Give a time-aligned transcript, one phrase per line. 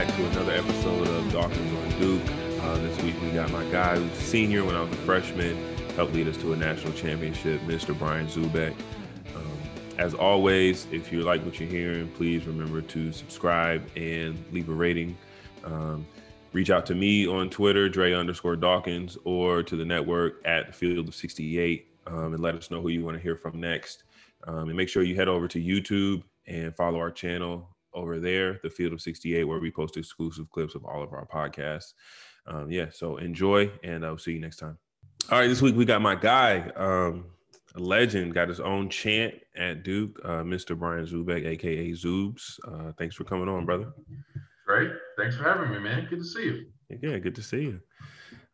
[0.00, 2.22] back to another episode of Dawkins on Duke.
[2.62, 5.54] Uh, this week we got my guy who's senior when I was a freshman,
[5.94, 7.98] helped lead us to a national championship, Mr.
[7.98, 8.74] Brian Zoubek.
[9.36, 9.58] Um,
[9.98, 14.72] as always, if you like what you're hearing, please remember to subscribe and leave a
[14.72, 15.18] rating.
[15.64, 16.06] Um,
[16.54, 20.72] reach out to me on Twitter, Dre underscore Dawkins, or to the network at the
[20.72, 24.04] Field of 68 um, and let us know who you want to hear from next.
[24.44, 28.60] Um, and make sure you head over to YouTube and follow our channel over there,
[28.62, 31.94] the Field of 68, where we post exclusive clips of all of our podcasts.
[32.46, 34.78] Um, yeah, so enjoy, and I'll see you next time.
[35.30, 37.26] All right, this week we got my guy, um,
[37.74, 40.76] a legend, got his own chant at Duke, uh, Mr.
[40.76, 42.58] Brian Zoubek, aka Zoobs.
[42.66, 43.92] Uh, thanks for coming on, brother.
[44.66, 44.90] Great.
[45.16, 46.06] Thanks for having me, man.
[46.08, 46.66] Good to see you.
[47.02, 47.80] Yeah, good to see you.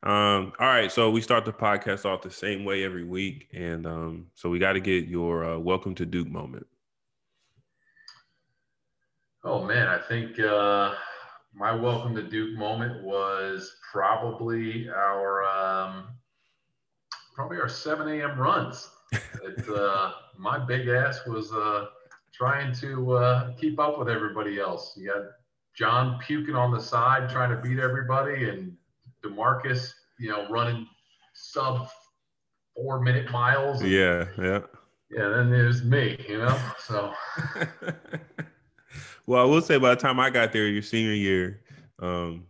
[0.02, 3.86] Um, all right, so we start the podcast off the same way every week, and
[3.86, 6.66] um, so we got to get your uh, welcome to Duke moment.
[9.48, 10.94] Oh man, I think uh,
[11.54, 16.08] my welcome to Duke moment was probably our um,
[17.32, 18.36] probably our 7 a.m.
[18.36, 18.90] runs.
[19.12, 21.86] it, uh, my big ass was uh,
[22.34, 24.96] trying to uh, keep up with everybody else.
[24.96, 25.22] You got
[25.76, 28.76] John puking on the side, trying to beat everybody, and
[29.24, 30.88] Demarcus, you know, running
[31.34, 31.88] sub
[32.74, 33.80] four minute miles.
[33.80, 34.62] Yeah, yeah.
[35.08, 36.58] Yeah, then there's me, you know.
[36.80, 37.14] So
[39.26, 41.62] well, I will say by the time I got there, your senior year,
[42.00, 42.44] um,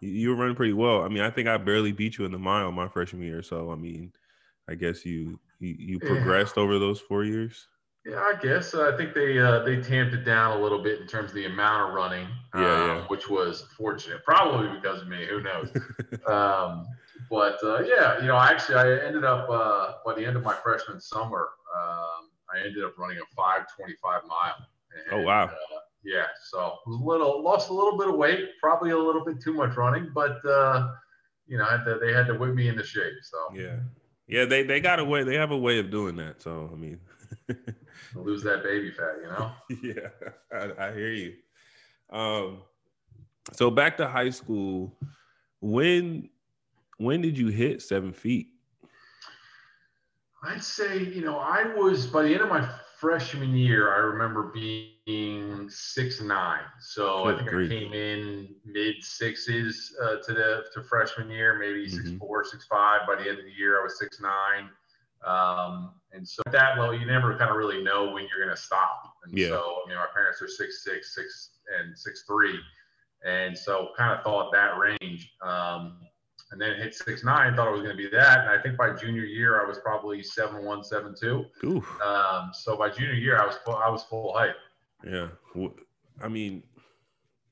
[0.00, 1.02] you were running pretty well.
[1.02, 3.42] I mean, I think I barely beat you in the mile my freshman year.
[3.42, 4.12] So I mean,
[4.68, 6.62] I guess you you, you progressed yeah.
[6.62, 7.68] over those four years.
[8.04, 11.00] Yeah, I guess uh, I think they uh, they tamped it down a little bit
[11.00, 13.04] in terms of the amount of running, yeah, um, yeah.
[13.06, 15.24] which was fortunate, probably because of me.
[15.26, 15.70] Who knows?
[16.26, 16.88] um,
[17.30, 20.54] but uh, yeah, you know, actually, I ended up uh, by the end of my
[20.64, 24.56] freshman summer, um, I ended up running a 5:25 mile.
[25.10, 25.44] And, oh wow!
[25.44, 29.24] Uh, yeah, so was a little lost a little bit of weight, probably a little
[29.24, 30.88] bit too much running, but uh,
[31.46, 33.14] you know, had to, they had to whip me into shape.
[33.22, 33.76] So yeah,
[34.26, 36.42] yeah, they they got a way, they have a way of doing that.
[36.42, 37.00] So I mean.
[38.14, 39.52] lose that baby fat, you know?
[39.82, 40.08] yeah,
[40.52, 41.34] I, I hear you.
[42.10, 42.62] Um,
[43.52, 44.96] so back to high school,
[45.60, 46.28] when
[46.98, 48.48] when did you hit seven feet?
[50.44, 52.68] I'd say, you know, I was by the end of my
[52.98, 54.91] freshman year, I remember being
[55.68, 56.62] six nine.
[56.80, 57.70] So Good I think grief.
[57.70, 62.08] I came in mid sixes uh, to the to freshman year, maybe mm-hmm.
[62.08, 63.00] six four, six five.
[63.06, 64.70] By the end of the year, I was six nine.
[65.24, 68.54] Um, and so at that level, you never kind of really know when you're going
[68.54, 69.14] to stop.
[69.24, 69.48] And yeah.
[69.48, 72.58] so, you know, our parents are six, six, six, and six, three.
[73.24, 75.32] And so kind of thought that range.
[75.40, 75.98] Um,
[76.50, 78.40] and then hit six nine, thought it was going to be that.
[78.40, 81.46] And I think by junior year, I was probably seven one, seven two.
[82.04, 84.54] Um, so by junior year, I was full, I was full height.
[85.06, 85.28] Yeah,
[86.20, 86.62] I mean,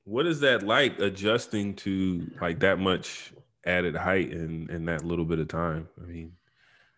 [0.05, 3.33] what is that like adjusting to like that much
[3.65, 5.89] added height in in that little bit of time?
[6.01, 6.33] I mean,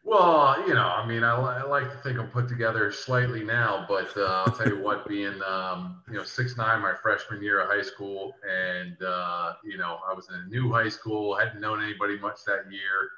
[0.05, 3.87] well, you know, I mean, I, I, like to think I'm put together slightly now,
[3.89, 7.61] but uh, I'll tell you what, being, um, you know, six nine my freshman year
[7.61, 11.61] of high school, and uh, you know, I was in a new high school, hadn't
[11.61, 13.11] known anybody much that year.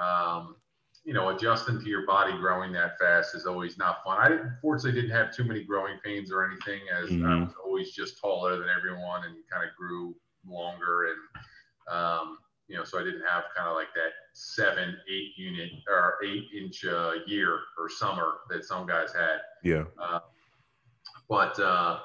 [0.00, 0.56] Um,
[1.04, 4.18] you know, adjusting to your body growing that fast is always not fun.
[4.20, 7.26] I didn't, fortunately didn't have too many growing pains or anything, as mm-hmm.
[7.26, 10.14] I was always just taller than everyone and kind of grew
[10.46, 11.18] longer and.
[11.94, 12.38] Um,
[12.68, 16.44] you know, so I didn't have kind of like that seven, eight unit or eight
[16.54, 19.38] inch uh, year or summer that some guys had.
[19.64, 19.84] Yeah.
[20.00, 20.20] Uh,
[21.28, 22.00] but uh,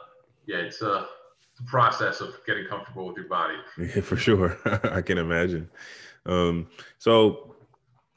[0.45, 1.07] yeah, it's a
[1.67, 3.55] process of getting comfortable with your body.
[3.77, 4.57] Yeah, for sure.
[4.83, 5.69] I can imagine.
[6.25, 6.67] Um,
[6.97, 7.52] so,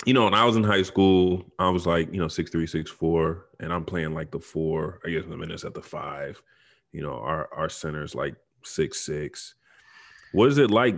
[0.05, 2.67] you know, when I was in high school, I was like, you know, six three,
[2.67, 5.01] six four, and I'm playing like the four.
[5.05, 6.41] I guess the minutes at the five.
[6.93, 9.55] You know, our our center's like six six.
[10.33, 10.97] What is it like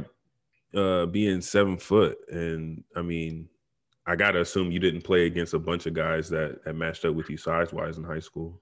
[0.75, 3.49] uh, being seven foot, and I mean,
[4.07, 7.15] I gotta assume you didn't play against a bunch of guys that, that matched up
[7.15, 8.61] with you size wise in high school.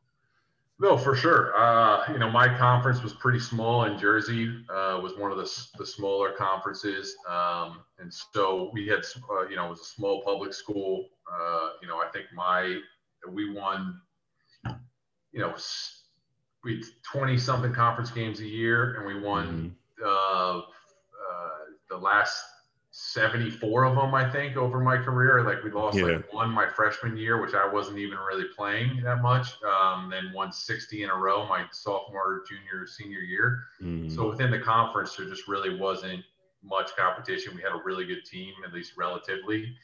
[0.78, 1.56] No, for sure.
[1.56, 5.66] Uh, you know, my conference was pretty small, and Jersey uh, was one of the,
[5.78, 7.16] the smaller conferences.
[7.28, 9.00] Um, and so we had,
[9.30, 11.06] uh, you know, it was a small public school.
[11.32, 12.78] Uh, you know, I think my
[13.28, 14.00] we won,
[15.32, 15.54] you know,
[16.62, 19.68] we 20 something conference games a year, and we won mm-hmm.
[20.06, 20.60] Uh,
[21.88, 22.36] the last
[22.98, 25.42] 74 of them, I think, over my career.
[25.44, 26.04] Like we lost yeah.
[26.04, 29.48] like one my freshman year, which I wasn't even really playing that much.
[29.62, 33.64] Um, then won 60 in a row my sophomore, junior, senior year.
[33.82, 34.10] Mm.
[34.10, 36.24] So within the conference, there just really wasn't
[36.64, 37.54] much competition.
[37.54, 39.76] We had a really good team, at least relatively.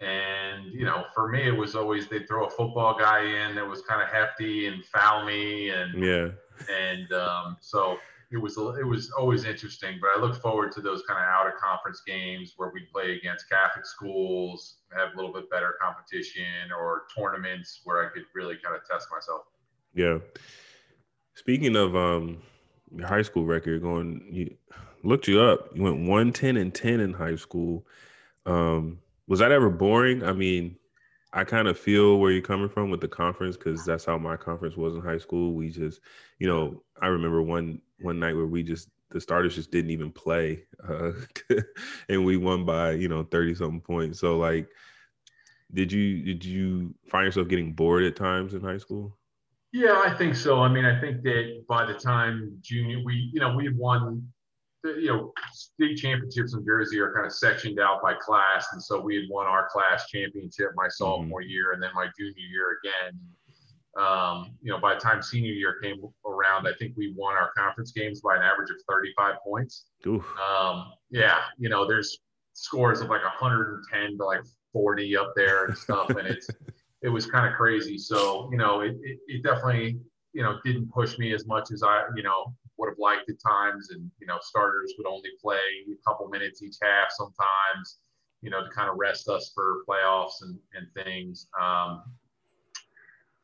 [0.00, 3.66] And you know, for me, it was always they'd throw a football guy in that
[3.66, 6.28] was kind of hefty and foul me, and yeah,
[6.72, 7.98] and um, so
[8.32, 9.98] it was it was always interesting.
[10.00, 13.16] But I look forward to those kind of out of conference games where we play
[13.16, 18.56] against Catholic schools, have a little bit better competition, or tournaments where I could really
[18.62, 19.42] kind of test myself.
[19.94, 20.18] Yeah.
[21.34, 22.38] Speaking of um,
[22.94, 24.56] your high school record, going you
[25.02, 25.70] looked you up.
[25.74, 27.84] You went one ten and ten in high school.
[28.46, 30.22] Um, was that ever boring?
[30.22, 30.76] I mean,
[31.32, 34.36] I kind of feel where you're coming from with the conference because that's how my
[34.36, 35.54] conference was in high school.
[35.54, 36.00] We just,
[36.38, 40.10] you know, I remember one one night where we just the starters just didn't even
[40.10, 41.12] play, uh,
[42.08, 44.18] and we won by you know thirty something points.
[44.18, 44.68] So like,
[45.72, 49.16] did you did you find yourself getting bored at times in high school?
[49.72, 50.60] Yeah, I think so.
[50.60, 54.32] I mean, I think that by the time junior, we you know we won
[54.84, 59.00] you know, state championships in Jersey are kind of sectioned out by class, and so
[59.00, 61.50] we had won our class championship my sophomore mm-hmm.
[61.50, 63.18] year, and then my junior year again.
[63.98, 67.50] Um, you know, by the time senior year came around, I think we won our
[67.58, 69.86] conference games by an average of 35 points.
[70.40, 72.20] Um, yeah, you know, there's
[72.52, 74.42] scores of like 110 to like
[74.72, 76.48] 40 up there and stuff, and it's
[77.02, 77.98] it was kind of crazy.
[77.98, 79.98] So you know, it, it, it definitely
[80.32, 83.36] you know didn't push me as much as I you know would have liked at
[83.46, 83.90] times.
[83.90, 87.98] And, you know, starters would only play a couple minutes each half sometimes,
[88.42, 91.46] you know, to kind of rest us for playoffs and, and things.
[91.60, 92.02] Um,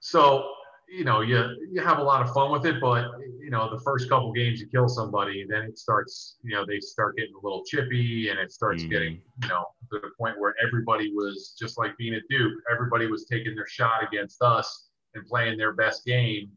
[0.00, 0.50] so,
[0.88, 3.10] you know, you, you have a lot of fun with it, but,
[3.40, 6.78] you know, the first couple games you kill somebody, then it starts, you know, they
[6.78, 8.92] start getting a little chippy and it starts mm-hmm.
[8.92, 13.06] getting, you know, to the point where everybody was just like being at Duke, everybody
[13.08, 16.50] was taking their shot against us and playing their best game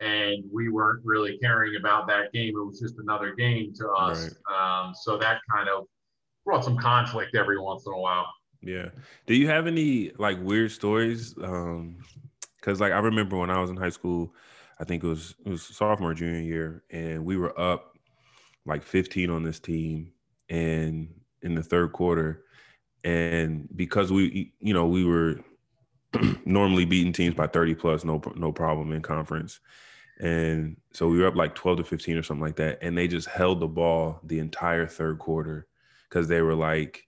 [0.00, 2.54] and we weren't really caring about that game.
[2.56, 4.30] It was just another game to us.
[4.48, 4.86] Right.
[4.86, 5.84] Um, so that kind of
[6.44, 8.26] brought some conflict every once in a while.
[8.62, 8.88] Yeah.
[9.26, 11.34] Do you have any like weird stories?
[11.42, 11.98] Um,
[12.60, 14.34] cause like I remember when I was in high school,
[14.78, 17.96] I think it was it was sophomore junior year, and we were up
[18.66, 20.12] like 15 on this team,
[20.48, 21.08] and
[21.42, 22.44] in the third quarter,
[23.04, 25.40] and because we you know we were
[26.44, 29.60] normally beating teams by 30 plus, no no problem in conference.
[30.18, 32.78] And so we were up like 12 to 15 or something like that.
[32.80, 35.66] And they just held the ball the entire third quarter
[36.08, 37.06] because they were like,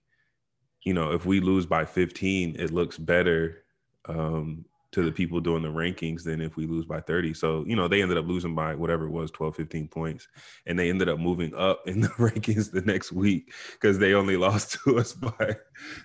[0.83, 3.63] you know, if we lose by 15, it looks better
[4.05, 7.33] um, to the people doing the rankings than if we lose by 30.
[7.33, 10.27] So, you know, they ended up losing by whatever it was, 12, 15 points.
[10.65, 14.37] And they ended up moving up in the rankings the next week because they only
[14.37, 15.55] lost to us by,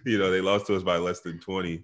[0.05, 1.83] you know, they lost to us by less than 20.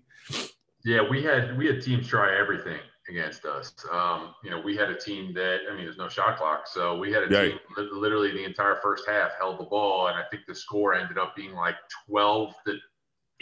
[0.85, 3.75] Yeah, we had we had teams try everything against us.
[3.93, 6.97] Um, you know, we had a team that I mean, there's no shot clock, so
[6.97, 7.59] we had a team
[7.93, 11.37] literally the entire first half held the ball, and I think the score ended up
[11.37, 11.77] being like
[12.09, 12.77] 12 to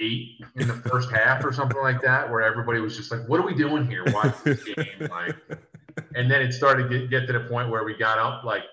[0.01, 3.41] eight in the first half or something like that, where everybody was just like, "What
[3.41, 4.05] are we doing here?
[4.07, 5.37] Why this game?" Like,
[6.15, 8.65] and then it started to get, get to the point where we got up like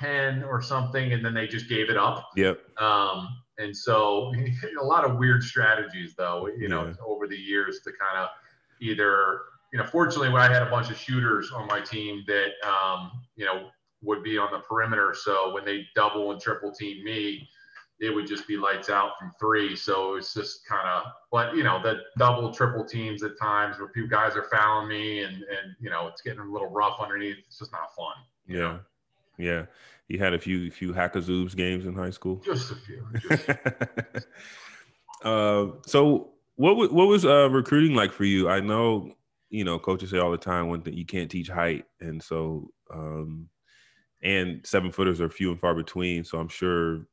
[0.00, 2.30] 10 or something, and then they just gave it up.
[2.36, 2.60] Yep.
[2.80, 3.28] Um,
[3.58, 4.32] and so
[4.80, 6.94] a lot of weird strategies, though, you know, yeah.
[7.06, 8.28] over the years to kind of
[8.80, 9.40] either,
[9.72, 13.10] you know, fortunately, when I had a bunch of shooters on my team that, um,
[13.36, 13.68] you know,
[14.02, 15.14] would be on the perimeter.
[15.16, 17.48] So when they double and triple team me,
[18.00, 19.76] it would just be lights out from three.
[19.76, 23.88] So it's just kind of, but you know, the double, triple teams at times where
[23.90, 27.36] few guys are fouling me and, and, you know, it's getting a little rough underneath.
[27.46, 28.14] It's just not fun.
[28.48, 28.58] Yeah.
[28.58, 28.80] Know?
[29.38, 29.66] Yeah.
[30.08, 32.42] You had a few few Hackazoobs games in high school.
[32.44, 33.06] Just a few.
[33.28, 33.48] Just
[35.24, 38.48] uh, so what what was uh, recruiting like for you?
[38.48, 39.14] I know
[39.50, 42.70] you know coaches say all the time one thing you can't teach height, and so
[42.92, 43.48] um,
[44.22, 46.24] and seven footers are few and far between.
[46.24, 47.06] So I'm sure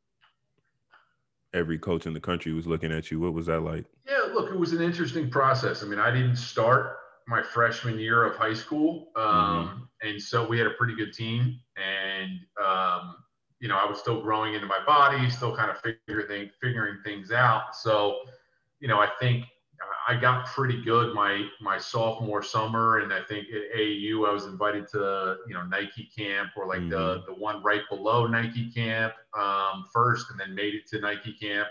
[1.53, 3.19] every coach in the country was looking at you.
[3.19, 3.85] What was that like?
[4.07, 5.83] Yeah, look, it was an interesting process.
[5.83, 6.97] I mean, I didn't start
[7.29, 10.07] my freshman year of high school, um, mm-hmm.
[10.07, 13.15] and so we had a pretty good team and um,
[13.59, 17.31] you know I was still growing into my body, still kind of figuring figuring things
[17.31, 17.75] out.
[17.75, 18.19] So
[18.79, 19.45] you know I think
[20.07, 24.45] I got pretty good my my sophomore summer, and I think at AU, I was
[24.45, 26.89] invited to you know Nike camp or like mm-hmm.
[26.89, 31.33] the the one right below Nike camp um, first, and then made it to Nike
[31.33, 31.67] camp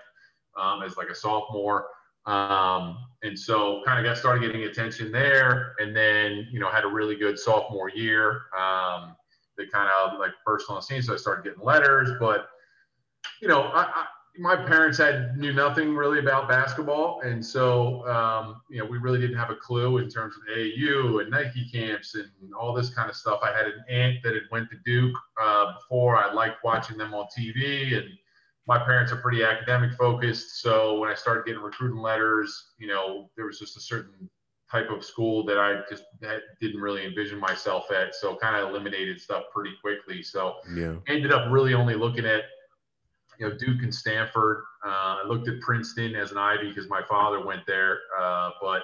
[0.61, 1.89] um, as like a sophomore.
[2.29, 6.85] Um, and so kind of got started getting attention there, and then you know had
[6.85, 8.43] a really good sophomore year.
[8.57, 9.17] Um,
[9.57, 11.03] they kind of like burst on the scene.
[11.03, 12.49] So I started getting letters, but
[13.41, 14.05] you know, I, I,
[14.39, 19.19] my parents had knew nothing really about basketball, and so um, you know we really
[19.19, 23.11] didn't have a clue in terms of AAU and Nike camps and all this kind
[23.11, 23.41] of stuff.
[23.43, 26.17] I had an aunt that had went to Duke uh, before.
[26.17, 28.07] I liked watching them on TV, and
[28.69, 30.61] my parents are pretty academic focused.
[30.61, 34.29] So when I started getting recruiting letters, you know, there was just a certain
[34.71, 38.15] type of school that I just that didn't really envision myself at.
[38.15, 40.23] So kind of eliminated stuff pretty quickly.
[40.23, 42.43] So yeah, ended up really only looking at
[43.39, 44.65] you know Duke and Stanford.
[44.85, 48.83] Uh, I looked at Princeton as an Ivy because my father went there, uh, but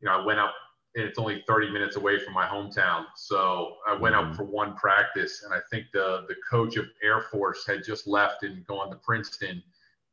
[0.00, 0.54] you know I went up
[0.96, 3.04] and it's only 30 minutes away from my hometown.
[3.16, 4.30] So I went mm-hmm.
[4.30, 8.06] up for one practice, and I think the the coach of Air Force had just
[8.06, 9.62] left and gone to Princeton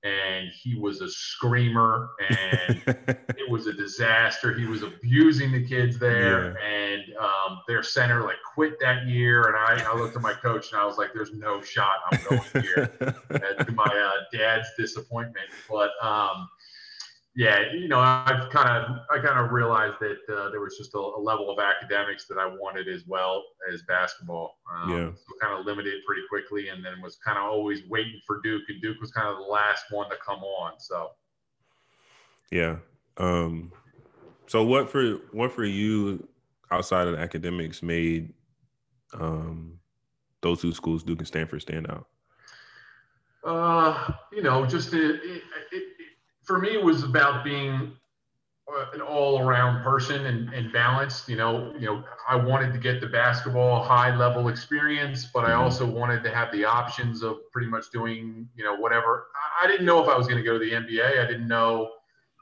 [0.03, 2.81] and he was a screamer and
[3.37, 4.53] it was a disaster.
[4.57, 6.67] He was abusing the kids there, yeah.
[6.67, 9.43] and um, their center like quit that year.
[9.43, 12.19] And I, I looked at my coach and I was like, "There's no shot I'm
[12.29, 16.49] going here." to my uh, dad's disappointment, but um,
[17.35, 20.93] yeah, you know, I've kind of I kind of realized that uh, there was just
[20.95, 24.57] a, a, level of academics that I wanted as well as basketball.
[24.73, 25.09] Um, yeah.
[25.15, 28.63] So kind of limited pretty quickly, and then was kind of always waiting for Duke,
[28.67, 30.73] and Duke was kind of the last one to come on.
[30.79, 31.11] So.
[32.51, 32.77] Yeah.
[33.15, 33.71] Um,
[34.47, 36.27] so what for what for you
[36.69, 38.33] outside of academics made
[39.13, 39.79] um,
[40.41, 42.07] those two schools, Duke and Stanford, stand out?
[43.43, 45.83] Uh, you know, just it, it, it
[46.51, 47.93] for me, it was about being
[48.67, 51.29] uh, an all-around person and, and balanced.
[51.29, 55.61] You know, you know, I wanted to get the basketball high-level experience, but I mm-hmm.
[55.61, 59.27] also wanted to have the options of pretty much doing, you know, whatever.
[59.63, 61.23] I didn't know if I was going to go to the NBA.
[61.23, 61.89] I didn't know,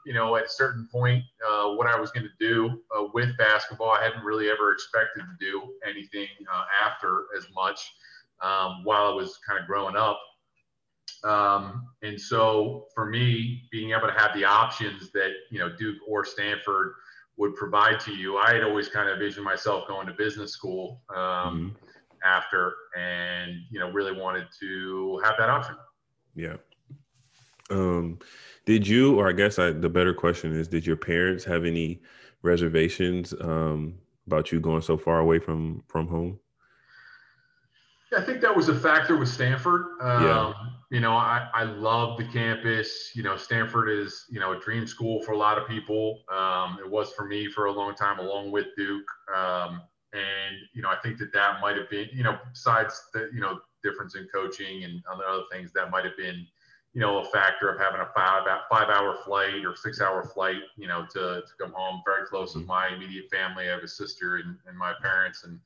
[0.04, 3.36] you know, at a certain point uh, what I was going to do uh, with
[3.38, 3.90] basketball.
[3.90, 7.92] I hadn't really ever expected to do anything uh, after as much
[8.42, 10.18] um, while I was kind of growing up.
[11.24, 15.98] Um, and so for me, being able to have the options that, you know, Duke
[16.08, 16.94] or Stanford
[17.36, 21.02] would provide to you, I had always kind of envisioned myself going to business school
[21.14, 21.68] um, mm-hmm.
[22.24, 25.76] after and, you know, really wanted to have that option.
[26.34, 26.56] Yeah.
[27.70, 28.18] Um,
[28.66, 32.02] did you, or I guess I, the better question is, did your parents have any
[32.42, 33.94] reservations um,
[34.26, 36.38] about you going so far away from, from home?
[38.12, 39.86] Yeah, I think that was a factor with Stanford.
[40.00, 40.52] Um, yeah
[40.90, 43.12] you know, I, I love the campus.
[43.14, 46.18] You know, Stanford is, you know, a dream school for a lot of people.
[46.32, 49.06] Um, it was for me for a long time, along with Duke.
[49.34, 53.30] Um, and, you know, I think that that might have been, you know, besides the,
[53.32, 56.44] you know, difference in coaching and other other things, that might have been,
[56.92, 60.62] you know, a factor of having a five, five hour flight or six hour flight,
[60.76, 62.72] you know, to, to come home very close with mm-hmm.
[62.72, 63.68] my immediate family.
[63.68, 65.44] I have a sister and, and my parents.
[65.44, 65.60] And,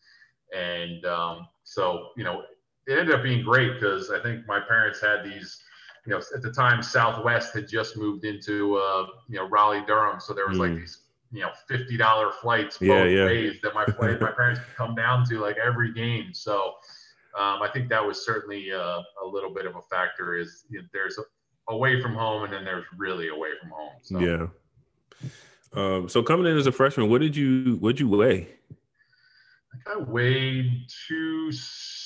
[0.55, 2.43] and um, so, you know,
[2.87, 5.63] it ended up being great because I think my parents had these,
[6.07, 10.21] you know, at the time Southwest had just moved into, uh, you know, Raleigh Durham,
[10.21, 10.69] so there was mm.
[10.69, 11.01] like these,
[11.33, 13.25] you know, fifty dollar flights both yeah, yeah.
[13.25, 16.35] ways that my my parents could come down to like every game.
[16.35, 16.75] So
[17.39, 20.37] um, I think that was certainly uh, a little bit of a factor.
[20.37, 21.23] Is you know, there's a,
[21.73, 23.93] away from home and then there's really away from home.
[24.03, 24.19] So.
[24.21, 24.47] Yeah.
[25.75, 28.49] Um, so coming in as a freshman, what did you what did you weigh?
[29.87, 31.53] I weighed two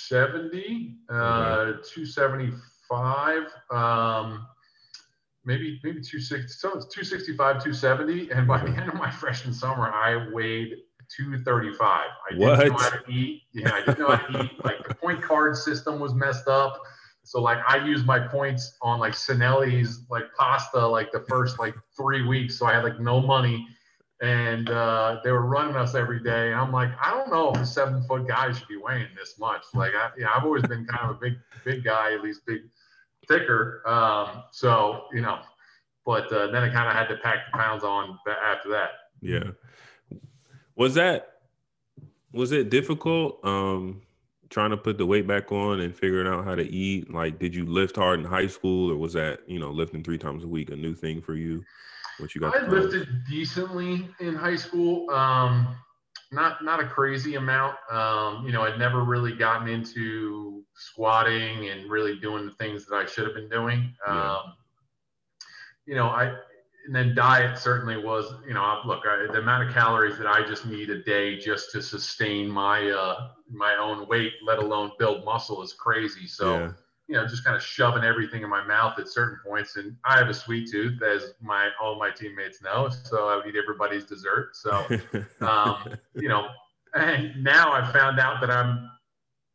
[0.09, 4.47] 270, uh, 275, um,
[5.45, 8.31] maybe maybe 260, so it's 265, 270.
[8.31, 10.77] And by the end of my freshman summer, I weighed
[11.15, 11.81] 235.
[11.91, 12.57] I what?
[12.57, 13.43] didn't know how to eat.
[13.53, 14.65] Yeah, I didn't know how to eat.
[14.65, 16.81] Like the point card system was messed up.
[17.25, 21.75] So like I used my points on like Cinelli's like pasta like the first like
[21.97, 22.59] three weeks.
[22.59, 23.67] So I had like no money
[24.21, 26.53] and uh, they were running us every day.
[26.53, 29.39] And I'm like, I don't know if a seven foot guy should be weighing this
[29.39, 29.63] much.
[29.75, 31.35] Like, I, you know, I've always been kind of a big,
[31.65, 32.63] big guy, at least big,
[33.29, 33.83] thicker.
[33.87, 35.39] Um, so, you know,
[36.05, 38.91] but uh, then I kind of had to pack the pounds on after that.
[39.21, 39.51] Yeah.
[40.75, 41.35] Was that,
[42.33, 44.01] was it difficult um,
[44.49, 47.13] trying to put the weight back on and figuring out how to eat?
[47.13, 50.19] Like, did you lift hard in high school or was that, you know, lifting three
[50.19, 51.63] times a week a new thing for you?
[52.19, 52.57] What you got?
[52.57, 55.09] I lifted decently in high school.
[55.11, 55.77] Um,
[56.33, 57.77] not not a crazy amount.
[57.91, 62.95] Um, you know, I'd never really gotten into squatting and really doing the things that
[62.95, 63.95] I should have been doing.
[64.07, 64.35] Yeah.
[64.35, 64.55] Um,
[65.87, 66.35] you know, I
[66.87, 68.33] and then diet certainly was.
[68.47, 71.71] You know, look, I, the amount of calories that I just need a day just
[71.73, 76.27] to sustain my uh, my own weight, let alone build muscle, is crazy.
[76.27, 76.59] So.
[76.59, 76.73] Yeah
[77.09, 79.77] you know, just kind of shoving everything in my mouth at certain points.
[79.77, 82.91] And I have a sweet tooth, as my all my teammates know.
[83.05, 84.51] So I would eat everybody's dessert.
[84.55, 84.87] So,
[85.41, 86.49] um, you know,
[86.95, 88.91] and now I've found out that I'm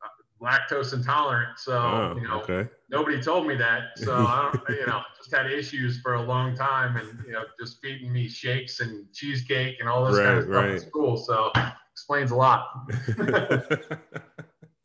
[0.04, 1.60] uh, lactose intolerant.
[1.60, 2.68] So, oh, you know, okay.
[2.90, 3.98] nobody told me that.
[3.98, 7.44] So I don't, you know, just had issues for a long time and, you know,
[7.60, 10.72] just feeding me shakes and cheesecake and all this right, kind of stuff right.
[10.72, 11.18] in school.
[11.18, 11.52] So
[11.92, 12.66] explains a lot.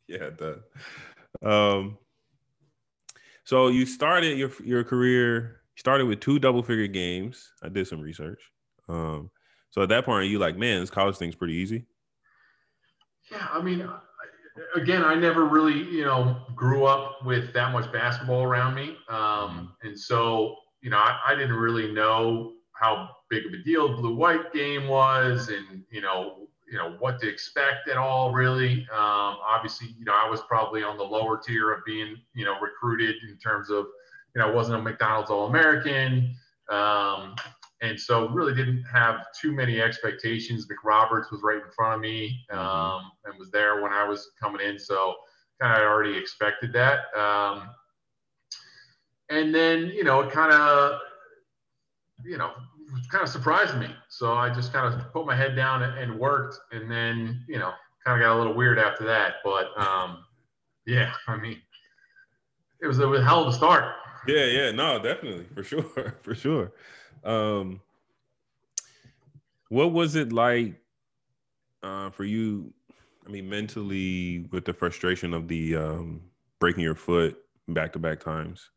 [0.07, 0.61] yeah, it does.
[1.41, 1.97] Um,
[3.49, 7.51] so you started your your career started with two double figure games.
[7.63, 8.39] I did some research.
[8.87, 9.31] Um,
[9.71, 11.87] So at that point, you like, man, this college thing's pretty easy?
[13.31, 13.89] Yeah, I mean,
[14.75, 19.73] again, I never really, you know, grew up with that much basketball around me, um,
[19.81, 24.15] and so you know, I, I, didn't really know how big of a deal blue
[24.15, 26.38] white game was, and you know,
[26.71, 28.31] you know what to expect at all.
[28.31, 32.45] Really, um, obviously, you know, I was probably on the lower tier of being, you
[32.45, 33.87] know, recruited in terms of,
[34.35, 36.35] you know, I wasn't a McDonald's All American.
[36.69, 37.35] Um,
[37.81, 40.67] and so really didn't have too many expectations.
[40.67, 44.65] McRoberts was right in front of me um, and was there when I was coming
[44.65, 45.15] in, so
[45.61, 46.99] kind of already expected that.
[47.17, 47.69] Um,
[49.29, 50.99] and then you know it kind of
[52.25, 52.51] you know
[53.09, 56.59] kind of surprised me, so I just kind of put my head down and, worked,
[56.71, 57.71] and then you know
[58.05, 59.35] kind of got a little weird after that.
[59.43, 60.23] But um,
[60.85, 61.57] yeah, I mean
[62.81, 63.95] it was a hell of a start.
[64.27, 66.71] Yeah, yeah, no, definitely for sure, for sure.
[67.23, 67.81] Um,
[69.69, 70.75] what was it like
[71.83, 72.73] uh, for you?
[73.25, 76.21] I mean, mentally, with the frustration of the um,
[76.59, 78.71] breaking your foot back to back times.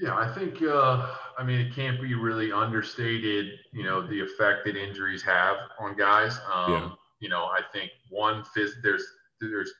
[0.00, 3.58] Yeah, I think uh, I mean it can't be really understated.
[3.72, 6.38] You know the effect that injuries have on guys.
[6.52, 6.90] Um, yeah.
[7.20, 9.04] You know, I think one phys- there's
[9.40, 9.70] there's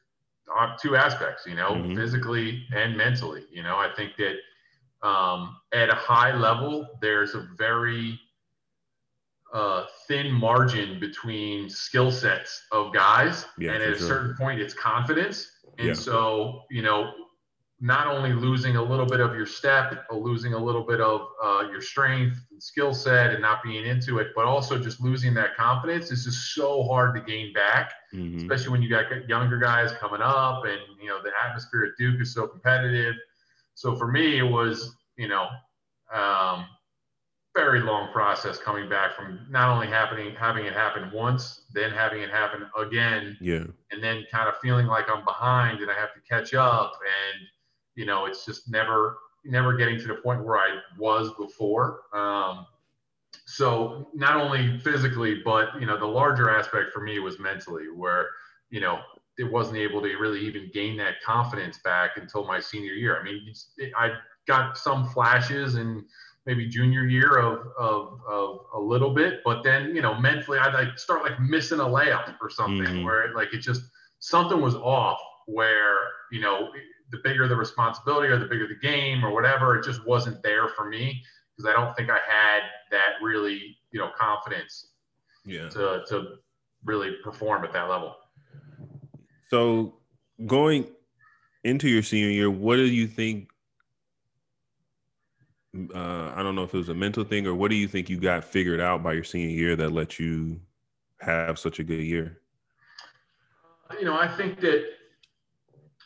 [0.54, 1.46] uh, two aspects.
[1.46, 1.96] You know, mm-hmm.
[1.96, 3.44] physically and mentally.
[3.50, 4.36] You know, I think that
[5.06, 8.20] um, at a high level, there's a very
[9.54, 14.06] uh, thin margin between skill sets of guys, yeah, and at a sure.
[14.06, 15.50] certain point, it's confidence.
[15.78, 15.94] And yeah.
[15.94, 17.12] so, you know,
[17.80, 21.28] not only losing a little bit of your step, or losing a little bit of
[21.42, 25.32] uh, your strength and skill set, and not being into it, but also just losing
[25.34, 28.36] that confidence is just so hard to gain back, mm-hmm.
[28.36, 32.20] especially when you got younger guys coming up, and you know the atmosphere at Duke
[32.20, 33.14] is so competitive
[33.80, 35.46] so for me, it was, you know,
[36.14, 36.66] um,
[37.56, 42.20] very long process coming back from not only happening, having it happen once, then having
[42.20, 43.38] it happen again.
[43.40, 43.64] Yeah.
[43.90, 46.92] And then kind of feeling like I'm behind and I have to catch up.
[46.92, 47.46] And,
[48.00, 52.00] you know, it's just never, never getting to the point where I was before.
[52.14, 52.66] Um,
[53.44, 58.28] so not only physically, but, you know, the larger aspect for me was mentally where,
[58.70, 59.00] you know,
[59.36, 63.20] it wasn't able to really even gain that confidence back until my senior year.
[63.20, 63.52] I mean,
[63.98, 64.12] I
[64.46, 66.02] got some flashes and
[66.46, 70.72] maybe junior year of, of, of a little bit, but then, you know, mentally I'd
[70.72, 73.04] like start like missing a layup or something mm-hmm.
[73.04, 73.82] where it, like it just,
[74.20, 75.96] something was off where,
[76.32, 76.70] you know,
[77.10, 80.68] the bigger the responsibility or the bigger the game or whatever, it just wasn't there
[80.68, 81.22] for me
[81.56, 84.88] because I don't think I had that really, you know, confidence
[85.44, 85.68] yeah.
[85.70, 86.36] to, to
[86.84, 88.16] really perform at that level.
[89.48, 89.94] So
[90.46, 90.86] going
[91.64, 93.48] into your senior year, what do you think?
[95.94, 98.08] Uh, I don't know if it was a mental thing or what do you think
[98.08, 100.60] you got figured out by your senior year that let you
[101.20, 102.40] have such a good year?
[103.98, 104.84] You know, I think that,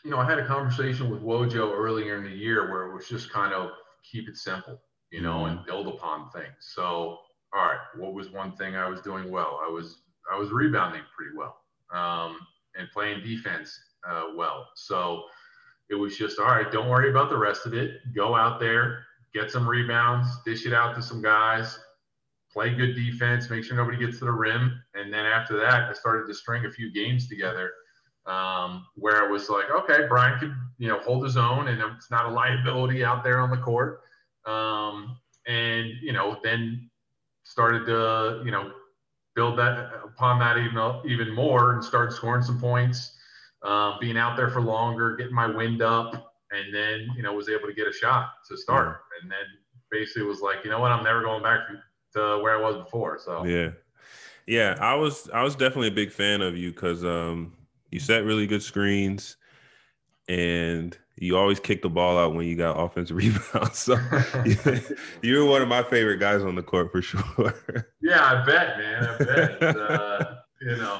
[0.05, 3.09] you know, I had a conversation with Wojo earlier in the year where it was
[3.09, 3.71] just kind of
[4.09, 4.79] keep it simple,
[5.11, 5.57] you know, mm-hmm.
[5.57, 6.53] and build upon things.
[6.59, 7.17] So,
[7.53, 9.59] all right, what was one thing I was doing well?
[9.65, 11.57] I was I was rebounding pretty well.
[11.91, 12.37] Um,
[12.77, 14.67] and playing defense uh, well.
[14.75, 15.23] So
[15.89, 16.71] it was just all right.
[16.71, 18.01] Don't worry about the rest of it.
[18.15, 21.79] Go out there, get some rebounds, dish it out to some guys,
[22.51, 25.93] play good defense, make sure nobody gets to the rim, and then after that, I
[25.93, 27.71] started to string a few games together.
[28.25, 32.09] Um, where it was like, okay, Brian could, you know, hold his own and it's
[32.09, 34.01] not a liability out there on the court.
[34.47, 36.89] Um, and, you know, then
[37.43, 38.71] started to, you know,
[39.35, 43.17] build that upon that even even more and start scoring some points,
[43.63, 47.49] uh, being out there for longer, getting my wind up, and then you know was
[47.49, 49.45] able to get a shot to start, and then
[49.91, 51.59] basically was like, you know what, I'm never going back
[52.13, 53.19] to where I was before.
[53.23, 53.71] So yeah,
[54.47, 57.53] yeah, I was I was definitely a big fan of you because um,
[57.95, 59.37] you set really good screens,
[60.27, 63.15] and you always kick the ball out when you got offensive
[63.53, 63.79] rebounds.
[63.79, 63.97] So
[65.21, 67.53] you were one of my favorite guys on the court for sure.
[68.01, 69.05] yeah, I bet, man.
[69.05, 69.63] I bet.
[69.77, 70.99] uh, you know,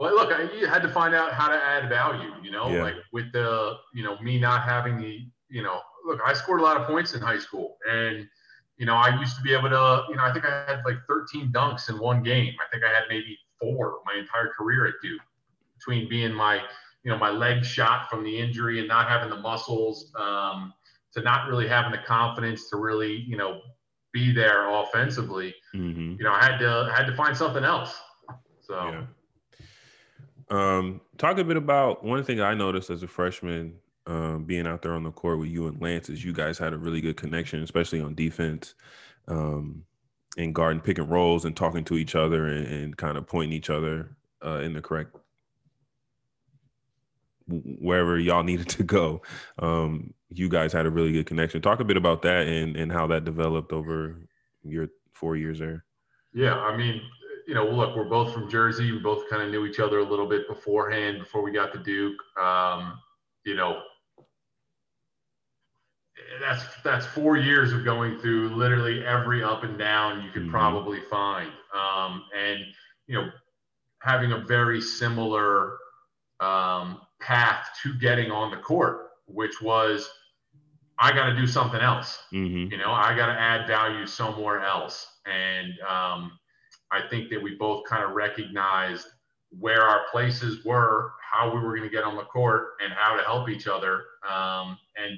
[0.00, 2.32] well, look, I, you had to find out how to add value.
[2.42, 2.82] You know, yeah.
[2.82, 6.64] like with the, you know, me not having the, you know, look, I scored a
[6.64, 8.26] lot of points in high school, and
[8.78, 10.96] you know, I used to be able to, you know, I think I had like
[11.06, 12.52] 13 dunks in one game.
[12.58, 15.20] I think I had maybe four my entire career at Duke
[15.84, 16.60] between being my
[17.02, 20.72] you know my leg shot from the injury and not having the muscles um,
[21.12, 23.60] to not really having the confidence to really you know
[24.12, 26.14] be there offensively mm-hmm.
[26.18, 28.00] you know i had to had to find something else
[28.60, 29.06] so yeah.
[30.50, 33.74] um talk a bit about one thing i noticed as a freshman
[34.06, 36.74] um, being out there on the court with you and lance is you guys had
[36.74, 38.74] a really good connection especially on defense
[39.28, 39.82] um,
[40.36, 43.56] and guarding pick and rolls and talking to each other and, and kind of pointing
[43.56, 45.16] each other uh, in the correct
[47.48, 49.22] wherever y'all needed to go.
[49.58, 51.62] Um, you guys had a really good connection.
[51.62, 54.26] Talk a bit about that and and how that developed over
[54.62, 55.84] your four years there.
[56.32, 57.00] Yeah, I mean,
[57.46, 58.90] you know, look, we're both from Jersey.
[58.90, 61.78] We both kind of knew each other a little bit beforehand before we got to
[61.78, 62.20] Duke.
[62.40, 62.98] Um,
[63.44, 63.82] you know,
[66.40, 70.50] that's that's four years of going through literally every up and down you could mm-hmm.
[70.50, 72.60] probably find, um, and
[73.06, 73.28] you know,
[74.00, 75.76] having a very similar
[76.40, 80.08] um, path to getting on the court, which was
[80.98, 82.18] I got to do something else.
[82.32, 82.70] Mm-hmm.
[82.70, 86.38] You know, I got to add value somewhere else, and um,
[86.92, 89.06] I think that we both kind of recognized
[89.58, 93.16] where our places were, how we were going to get on the court, and how
[93.16, 94.04] to help each other.
[94.28, 95.16] Um, and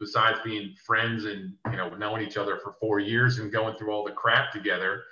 [0.00, 3.90] besides being friends and you know knowing each other for four years and going through
[3.92, 5.02] all the crap together,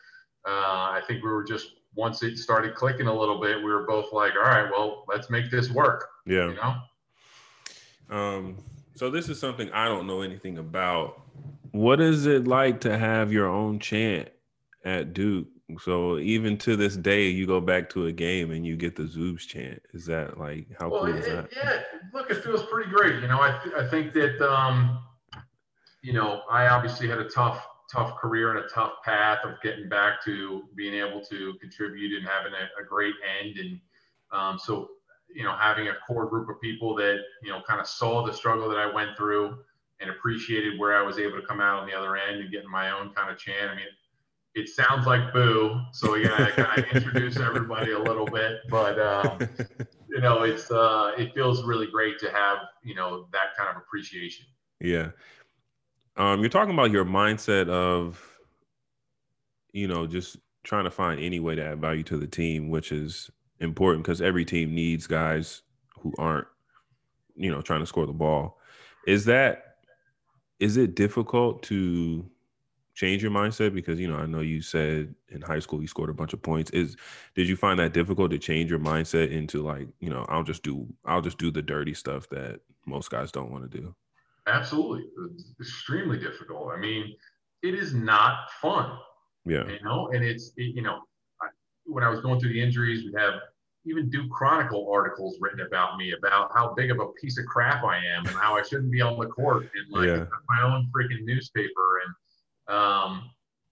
[0.47, 3.87] uh, I think we were just once it started clicking a little bit, we were
[3.87, 6.09] both like, all right, well, let's make this work.
[6.27, 6.51] Yeah.
[6.51, 8.17] You know.
[8.17, 8.57] Um.
[8.95, 11.23] So this is something I don't know anything about.
[11.73, 14.29] What is it like to have your own chant
[14.85, 15.49] at Duke?
[15.81, 19.03] So even to this day, you go back to a game and you get the
[19.03, 19.83] Zoobs chant.
[19.93, 21.49] Is that like how well, cool is that?
[21.55, 21.81] Yeah,
[22.15, 23.21] look, it feels pretty great.
[23.21, 25.01] You know, I th- I think that um,
[26.03, 29.89] you know, I obviously had a tough tough career and a tough path of getting
[29.89, 33.57] back to being able to contribute and having a, a great end.
[33.59, 33.81] And
[34.33, 34.89] um, so,
[35.35, 38.33] you know, having a core group of people that you know kind of saw the
[38.33, 39.59] struggle that I went through
[40.01, 42.71] and appreciated where I was able to come out on the other end and getting
[42.71, 43.71] my own kind of chant.
[43.71, 43.87] I mean
[44.57, 45.81] it sounds like boo.
[45.93, 49.39] So we gotta kind of introduce everybody a little bit, but um,
[50.09, 53.77] you know, it's uh, it feels really great to have you know that kind of
[53.77, 54.47] appreciation.
[54.81, 55.11] Yeah,
[56.17, 58.23] um, you're talking about your mindset of,
[59.73, 62.91] you know, just trying to find any way to add value to the team, which
[62.93, 65.63] is important because every team needs guys
[66.01, 66.47] who aren't,
[67.35, 68.59] you know, trying to score the ball.
[69.07, 69.77] Is that
[70.59, 72.29] is it difficult to
[72.95, 73.75] change your mindset?
[73.75, 76.43] Because you know, I know you said in high school you scored a bunch of
[76.43, 76.71] points.
[76.71, 76.97] Is
[77.35, 80.63] did you find that difficult to change your mindset into like, you know, I'll just
[80.63, 83.95] do I'll just do the dirty stuff that most guys don't want to do?
[84.47, 86.73] Absolutely, it's extremely difficult.
[86.73, 87.15] I mean,
[87.63, 88.99] it is not fun.
[89.45, 91.01] Yeah, you know, and it's it, you know,
[91.41, 91.47] I,
[91.85, 93.35] when I was going through the injuries, we have
[93.85, 97.85] even Duke Chronicle articles written about me about how big of a piece of crap
[97.85, 100.25] I am and how I shouldn't be on the court and like yeah.
[100.49, 103.31] my own freaking newspaper and um,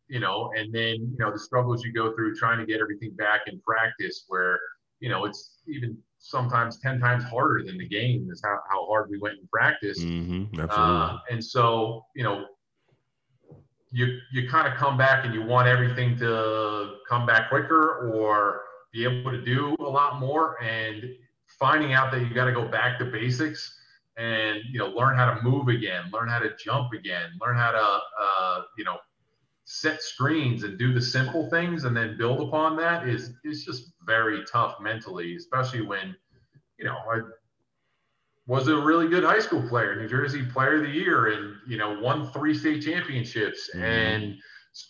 [0.08, 3.10] you know, and then, you know, the struggles you go through trying to get everything
[3.12, 4.60] back in practice where,
[5.00, 9.10] you know, it's even sometimes 10 times harder than the game is how, how hard
[9.10, 10.00] we went in practice.
[10.00, 12.46] Mm-hmm, uh, and so, you know,
[13.90, 18.62] you, you kind of come back and you want everything to come back quicker or
[18.90, 21.04] be able to do a lot more and
[21.58, 23.78] finding out that you got to go back to basics
[24.16, 27.72] and you know learn how to move again learn how to jump again learn how
[27.72, 28.96] to uh, you know
[29.64, 33.92] set screens and do the simple things and then build upon that is is just
[34.07, 36.14] very tough mentally especially when
[36.79, 37.20] you know i
[38.46, 41.79] was a really good high school player new jersey player of the year and you
[41.79, 43.85] know won three state championships mm-hmm.
[43.85, 44.37] and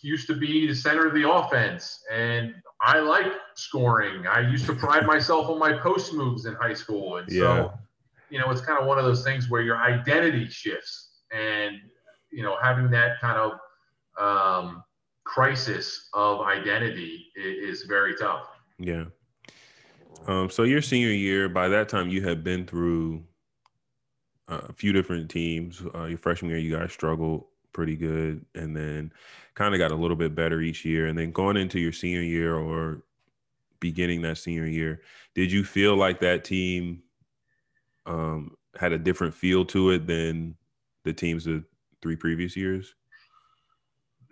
[0.01, 4.73] used to be the center of the offense and i like scoring i used to
[4.73, 7.41] pride myself on my post moves in high school and yeah.
[7.41, 7.73] so
[8.29, 11.77] you know, it's kind of one of those things where your identity shifts, and
[12.31, 13.53] you know, having that kind of
[14.19, 14.83] um,
[15.23, 18.47] crisis of identity is, is very tough.
[18.79, 19.05] Yeah.
[20.27, 23.23] Um, so your senior year, by that time, you had been through
[24.47, 25.81] uh, a few different teams.
[25.93, 29.11] Uh, your freshman year, you guys struggled pretty good, and then
[29.53, 31.07] kind of got a little bit better each year.
[31.07, 33.01] And then going into your senior year or
[33.79, 35.01] beginning that senior year,
[35.35, 37.03] did you feel like that team
[38.05, 40.55] um, had a different feel to it than
[41.03, 41.63] the teams of
[42.01, 42.95] three previous years?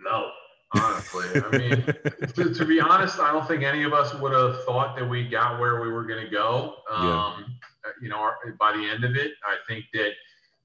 [0.04, 0.32] No,
[0.76, 1.26] honestly.
[1.36, 1.86] I mean,
[2.36, 5.28] to, to, be honest, I don't think any of us would have thought that we
[5.28, 6.76] got where we were going to go.
[6.92, 7.92] Um, yeah.
[8.02, 10.12] You know, our, by the end of it, I think that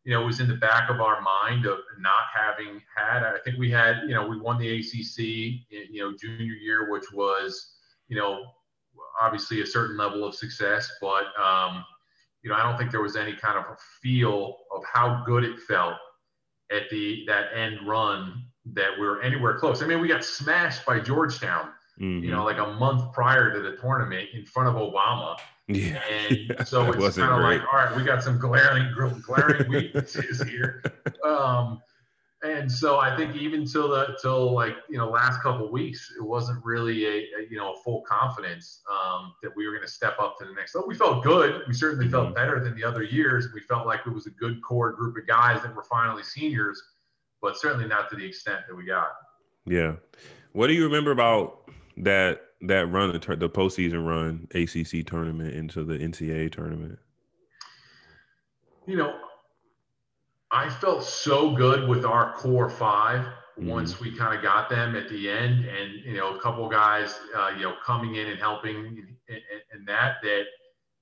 [0.05, 3.25] you know, it was in the back of our mind of not having had.
[3.25, 5.19] I think we had, you know, we won the ACC,
[5.69, 7.75] you know, junior year, which was,
[8.09, 8.47] you know,
[9.21, 11.85] obviously a certain level of success, but um,
[12.43, 15.45] you know, I don't think there was any kind of a feel of how good
[15.45, 15.97] it felt
[16.71, 19.83] at the that end run that we are anywhere close.
[19.83, 22.25] I mean, we got smashed by Georgetown, mm-hmm.
[22.25, 25.37] you know, like a month prior to the tournament in front of Obama.
[25.69, 26.01] Yeah.
[26.09, 30.83] And so it's kind of like, all right, we got some glaring, glaring weaknesses here.
[31.25, 31.81] Um,
[32.43, 36.13] and so I think even till the till like you know last couple of weeks,
[36.17, 39.85] it wasn't really a, a you know a full confidence um, that we were going
[39.85, 40.89] to step up to the next level.
[40.89, 41.63] We felt good.
[41.67, 42.13] We certainly mm-hmm.
[42.13, 43.49] felt better than the other years.
[43.53, 46.81] We felt like it was a good core group of guys that were finally seniors,
[47.41, 49.09] but certainly not to the extent that we got.
[49.67, 49.95] Yeah.
[50.53, 55.85] What do you remember about that that run the, the postseason run ACC tournament into
[55.85, 56.99] the NCAA tournament?
[58.87, 59.19] You know,
[60.51, 63.69] I felt so good with our core 5 mm-hmm.
[63.69, 67.19] once we kind of got them at the end, and you know, a couple guys,
[67.37, 70.45] uh, you know, coming in and helping and, that that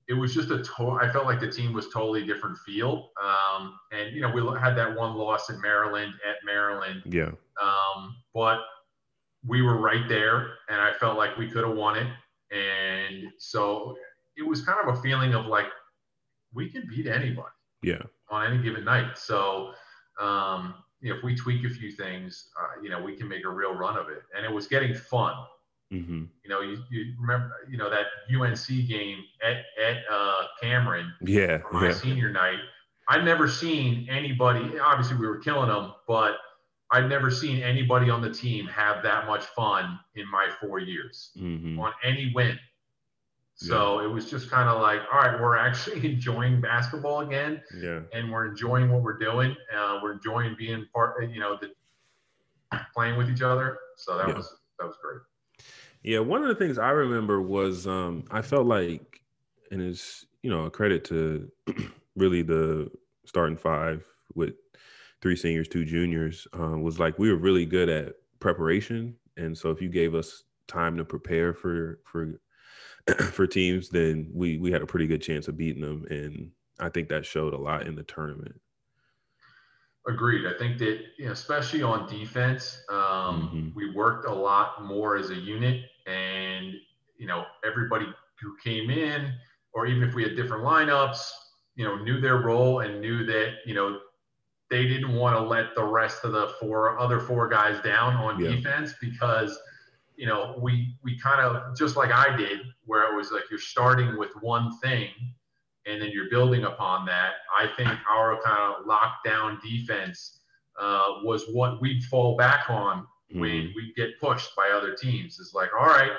[0.07, 3.11] it was just a to- I felt like the team was totally different feel.
[3.21, 7.03] Um, and you know, we had that one loss in Maryland at Maryland.
[7.05, 7.31] Yeah.
[7.61, 8.59] Um, but
[9.45, 12.07] we were right there, and I felt like we could have won it.
[12.55, 13.97] And so
[14.37, 15.67] it was kind of a feeling of like
[16.53, 17.47] we can beat anybody.
[17.81, 18.01] Yeah.
[18.29, 19.17] On any given night.
[19.17, 19.73] So,
[20.19, 23.45] um, you know, if we tweak a few things, uh, you know, we can make
[23.45, 24.23] a real run of it.
[24.35, 25.33] And it was getting fun.
[25.91, 26.23] Mm-hmm.
[26.43, 31.13] You know, you, you remember, you know, that UNC game at, at uh, Cameron.
[31.21, 31.59] Yeah.
[31.71, 31.93] my yeah.
[31.93, 32.59] senior night.
[33.09, 36.37] I'd never seen anybody, obviously we were killing them, but
[36.91, 41.31] I'd never seen anybody on the team have that much fun in my four years
[41.37, 41.79] mm-hmm.
[41.79, 42.57] on any win.
[43.55, 44.07] So yeah.
[44.07, 48.31] it was just kind of like, all right, we're actually enjoying basketball again, yeah, and
[48.31, 49.55] we're enjoying what we're doing.
[49.75, 51.71] Uh, we're enjoying being part, you know, the,
[52.93, 53.79] playing with each other.
[53.95, 54.35] So that yeah.
[54.35, 55.21] was that was great.
[56.07, 59.19] Yeah, one of the things I remember was um, I felt like,
[59.71, 61.51] and it's you know a credit to
[62.15, 62.89] really the
[63.25, 64.53] starting five with
[65.21, 69.69] three seniors, two juniors, uh, was like we were really good at preparation, and so
[69.69, 72.39] if you gave us time to prepare for for
[73.33, 76.87] for teams, then we we had a pretty good chance of beating them, and I
[76.87, 78.55] think that showed a lot in the tournament.
[80.07, 80.45] Agreed.
[80.45, 83.69] I think that you know, especially on defense, um, mm-hmm.
[83.75, 86.73] we worked a lot more as a unit, and
[87.17, 88.05] you know everybody
[88.41, 89.33] who came in,
[89.73, 91.19] or even if we had different lineups,
[91.75, 93.99] you know, knew their role and knew that you know
[94.69, 98.39] they didn't want to let the rest of the four other four guys down on
[98.39, 98.51] yeah.
[98.51, 99.57] defense because
[100.17, 103.59] you know, we we kind of just like I did, where it was like you're
[103.59, 105.09] starting with one thing
[105.85, 107.33] and then you're building upon that.
[107.57, 110.39] I think our kind of lockdown defense
[110.77, 113.39] uh, was what we'd fall back on mm-hmm.
[113.39, 115.39] when we get pushed by other teams.
[115.39, 116.11] It's like, all right,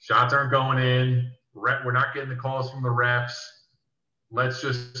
[0.00, 1.30] shots aren't going in.
[1.54, 3.36] We're not getting the calls from the refs.
[4.30, 4.98] Let's just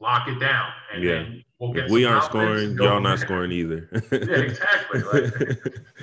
[0.00, 1.12] lock it down, and yeah.
[1.12, 1.88] then we'll get.
[1.88, 3.88] we aren't scoring, y'all not scoring either.
[4.12, 5.02] yeah, exactly.
[5.02, 5.32] Like,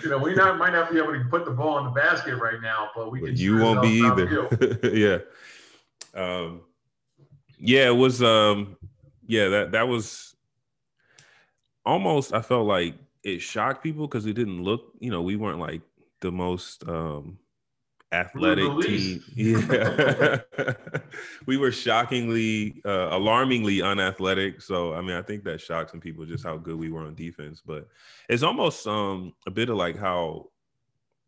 [0.04, 2.36] you know, we not might not be able to put the ball in the basket
[2.36, 3.38] right now, but we but can.
[3.38, 4.80] You won't be either.
[6.14, 6.20] yeah.
[6.20, 6.62] Um,
[7.58, 8.24] yeah, it was.
[8.24, 8.78] Um,
[9.26, 10.36] yeah, that that was
[11.86, 12.34] almost.
[12.34, 14.93] I felt like it shocked people because it didn't look.
[14.99, 15.81] You know, we weren't like
[16.21, 17.38] the most um
[18.12, 19.23] athletic team.
[19.36, 20.39] Yeah.
[21.45, 24.62] we were shockingly, uh, alarmingly unathletic.
[24.62, 27.15] So, I mean, I think that shocked some people just how good we were on
[27.15, 27.62] defense.
[27.65, 27.88] But
[28.29, 30.49] it's almost um, a bit of like how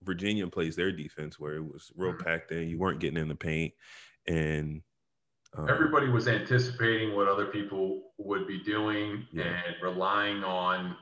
[0.03, 2.23] Virginia plays their defense, where it was real mm-hmm.
[2.23, 2.67] packed in.
[2.67, 3.73] You weren't getting in the paint.
[4.27, 4.81] And
[5.57, 9.43] um, everybody was anticipating what other people would be doing yeah.
[9.43, 10.95] and relying on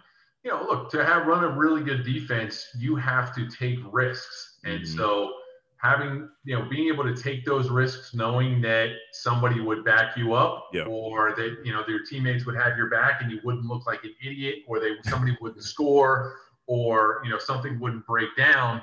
[0.44, 4.60] you know, look, to have run a really good defense, you have to take risks.
[4.64, 4.98] And mm-hmm.
[4.98, 5.34] so
[5.82, 10.34] having you know being able to take those risks knowing that somebody would back you
[10.34, 10.84] up yeah.
[10.84, 14.04] or that you know their teammates would have your back and you wouldn't look like
[14.04, 16.36] an idiot or they somebody wouldn't score
[16.68, 18.82] or you know something wouldn't break down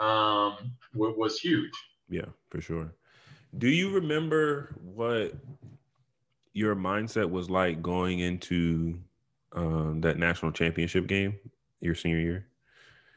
[0.00, 1.72] um, was huge
[2.08, 2.92] yeah for sure
[3.58, 5.34] do you remember what
[6.52, 8.98] your mindset was like going into
[9.52, 11.38] um, that national championship game
[11.80, 12.46] your senior year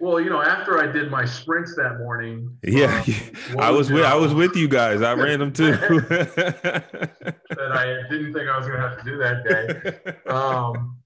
[0.03, 2.57] well, you know, after I did my sprints that morning.
[2.61, 3.03] Yeah,
[3.51, 5.01] um, I was with I was with you guys.
[5.01, 5.71] I ran them too.
[5.77, 10.29] that I didn't think I was going to have to do that day.
[10.29, 10.97] Um,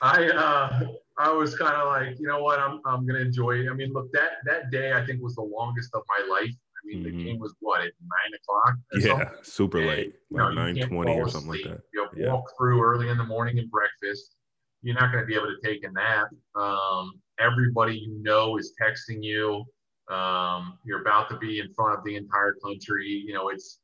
[0.00, 0.86] I uh,
[1.18, 3.70] I was kind of like, you know what, I'm I'm going to enjoy it.
[3.70, 6.50] I mean, look, that that day I think was the longest of my life.
[6.50, 7.16] I mean, mm-hmm.
[7.16, 8.74] the game was what at nine o'clock.
[8.94, 9.44] yeah, something?
[9.44, 11.66] super and, late, like you know, nine twenty or something asleep.
[11.66, 11.82] like that.
[11.94, 12.32] You know, yeah.
[12.32, 14.34] walk through early in the morning and breakfast.
[14.82, 16.28] You're not going to be able to take a nap.
[16.54, 19.64] Um, everybody you know is texting you.
[20.10, 23.22] Um, you're about to be in front of the entire country.
[23.26, 23.78] You know, it's,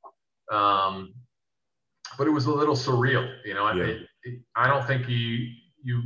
[0.52, 1.14] um,
[2.16, 3.32] but it was a little surreal.
[3.44, 3.84] You know, yeah.
[3.84, 5.48] it, it, I don't think you
[5.82, 6.02] you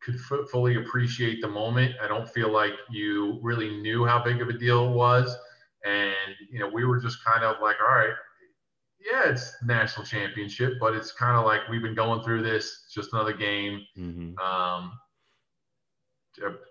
[0.00, 1.94] could f- fully appreciate the moment.
[2.02, 5.36] I don't feel like you really knew how big of a deal it was,
[5.84, 6.14] and
[6.50, 8.14] you know, we were just kind of like, all right,
[9.00, 12.82] yeah, it's national championship, but it's kind of like we've been going through this.
[12.84, 13.84] It's just another game.
[13.96, 14.38] Mm-hmm.
[14.38, 14.92] Um,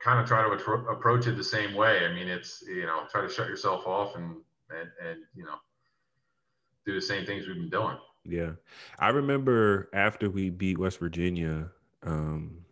[0.03, 2.05] kind of try to atro- approach it the same way.
[2.05, 4.35] I mean, it's you know try to shut yourself off and
[4.69, 5.55] and and you know
[6.85, 7.97] do the same things we've been doing.
[8.25, 8.51] Yeah,
[8.99, 11.69] I remember after we beat West Virginia
[12.03, 12.65] um,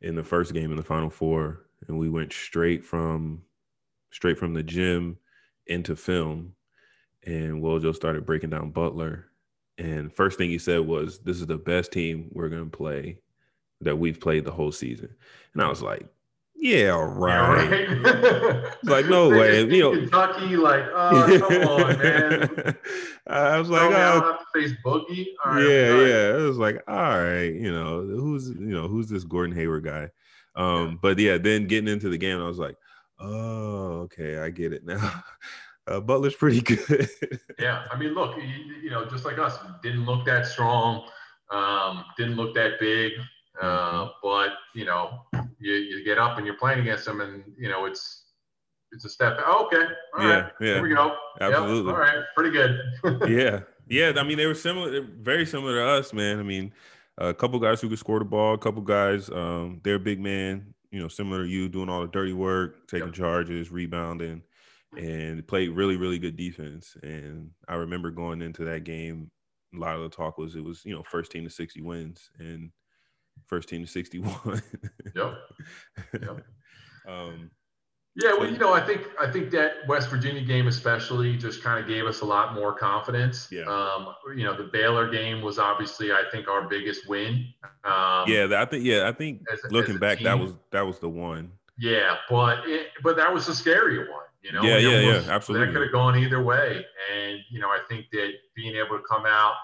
[0.00, 3.42] in the first game in the Final Four, and we went straight from
[4.10, 5.18] straight from the gym
[5.66, 6.54] into film,
[7.26, 9.26] and Wojo started breaking down Butler,
[9.76, 13.18] and first thing he said was, "This is the best team we're gonna play
[13.82, 15.14] that we've played the whole season,"
[15.52, 16.08] and I was like,
[16.58, 17.70] yeah, right.
[17.70, 18.74] Right.
[18.82, 19.92] like no way, you know.
[19.92, 22.76] Kentucky, like, oh, come on, man.
[23.26, 25.26] I was like, oh, I have to face Boogie.
[25.44, 26.08] Right, yeah, right.
[26.08, 26.36] yeah.
[26.38, 30.10] It was like, all right, you know, who's you know who's this Gordon Hayward guy?
[30.54, 30.94] Um, yeah.
[31.02, 32.76] but yeah, then getting into the game, I was like,
[33.20, 35.24] oh, okay, I get it now.
[35.86, 37.08] Uh, Butler's pretty good.
[37.58, 41.08] yeah, I mean, look, you, you, know, just like us, didn't look that strong,
[41.50, 43.12] um, didn't look that big,
[43.60, 45.20] uh, but you know,
[45.58, 48.24] you, you get up and you're playing against them, and you know it's
[48.92, 49.38] it's a step.
[49.44, 49.84] Oh, okay,
[50.16, 51.16] all yeah, right, yeah, here we go.
[51.40, 51.94] Absolutely, yep.
[51.94, 52.80] all right, pretty good.
[53.28, 54.12] yeah, yeah.
[54.20, 56.40] I mean, they were similar, very similar to us, man.
[56.40, 56.72] I mean,
[57.18, 60.74] a couple guys who could score the ball, a couple guys, um, they're big man,
[60.90, 63.14] you know, similar to you, doing all the dirty work, taking yep.
[63.14, 64.42] charges, rebounding,
[64.96, 66.96] and played really, really good defense.
[67.02, 69.30] And I remember going into that game,
[69.74, 72.30] a lot of the talk was it was you know first team to sixty wins,
[72.38, 72.70] and
[73.46, 74.62] first team to 61.
[75.14, 75.34] yep.
[76.20, 76.44] Yep.
[77.08, 77.52] Um,
[78.16, 81.78] yeah, well, you know, I think I think that West Virginia game especially just kind
[81.78, 83.46] of gave us a lot more confidence.
[83.52, 83.62] Yeah.
[83.62, 87.46] Um, you know, the Baylor game was obviously I think our biggest win.
[87.84, 90.24] Um, yeah, I think yeah, I think as, looking as back, team.
[90.24, 91.52] that was that was the one.
[91.78, 94.25] Yeah, but it, but that was a scary one.
[94.46, 95.66] You know, yeah, yeah, yeah, absolutely.
[95.66, 99.02] That could have gone either way, and you know, I think that being able to
[99.10, 99.54] come out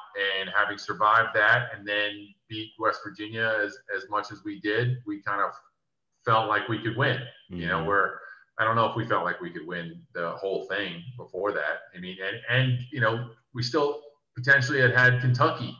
[0.40, 4.96] and having survived that, and then beat West Virginia as as much as we did,
[5.06, 5.52] we kind of
[6.24, 7.18] felt like we could win.
[7.18, 7.60] Mm-hmm.
[7.60, 7.86] You know, mm-hmm.
[7.86, 8.18] where
[8.58, 11.82] I don't know if we felt like we could win the whole thing before that.
[11.96, 14.00] I mean, and and you know, we still
[14.36, 15.76] potentially had had Kentucky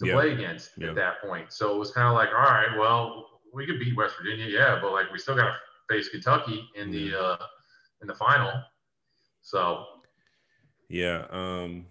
[0.00, 3.40] to play against at that point, so it was kind of like, all right, well,
[3.52, 5.56] we could beat West Virginia, yeah, but like we still got to
[5.90, 7.20] face Kentucky in the.
[7.20, 7.36] Uh,
[8.04, 8.52] in the final.
[9.40, 9.84] So
[10.88, 11.86] yeah, um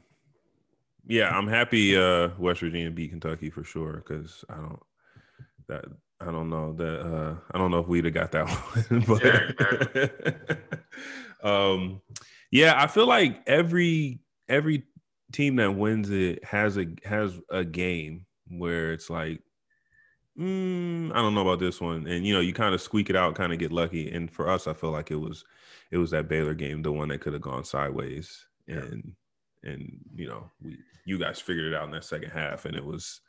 [1.05, 4.79] yeah, I'm happy uh West Virginia beat Kentucky for sure because I don't
[5.67, 5.85] that
[6.21, 8.47] I don't know that uh I don't know if we'd have got that
[8.89, 9.03] one.
[9.07, 9.23] but
[11.43, 12.01] yeah, um
[12.51, 14.83] yeah, I feel like every every
[15.31, 19.41] team that wins it has a has a game where it's like
[20.39, 22.07] mm, I don't know about this one.
[22.07, 24.11] And you know, you kind of squeak it out, kind of get lucky.
[24.11, 25.43] And for us, I feel like it was
[25.93, 28.47] it was that Baylor game, the one that could have gone sideways.
[28.67, 28.77] Yeah.
[28.77, 29.13] And
[29.63, 32.83] and you know, we you guys figured it out in that second half, and it
[32.83, 33.21] was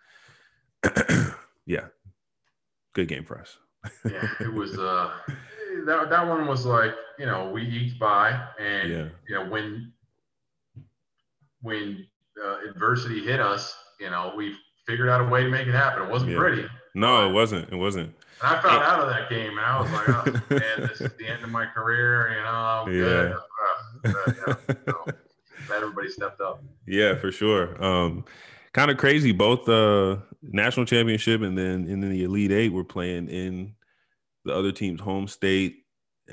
[1.66, 1.86] yeah,
[2.94, 3.58] good game for us.
[4.10, 5.10] yeah, it was uh
[5.84, 9.08] that that one was like, you know, we each by and yeah.
[9.28, 9.92] you know, when
[11.60, 12.06] when
[12.42, 14.54] uh, adversity hit us, you know, we
[14.86, 16.02] figured out a way to make it happen.
[16.02, 16.38] It wasn't yeah.
[16.38, 16.66] pretty.
[16.94, 17.70] No, it wasn't.
[17.70, 18.14] It wasn't.
[18.42, 21.26] I found out of that game, and I was like, oh, man, this is the
[21.26, 22.30] end of my career.
[22.36, 23.02] You know, I'm yeah.
[23.02, 23.36] good.
[24.04, 25.04] Uh, yeah, so,
[25.66, 26.62] glad everybody stepped up.
[26.86, 27.82] Yeah, for sure.
[27.82, 28.24] Um,
[28.72, 29.32] kind of crazy.
[29.32, 33.74] Both the uh, national championship and then in the Elite Eight were playing in
[34.44, 35.76] the other team's home state.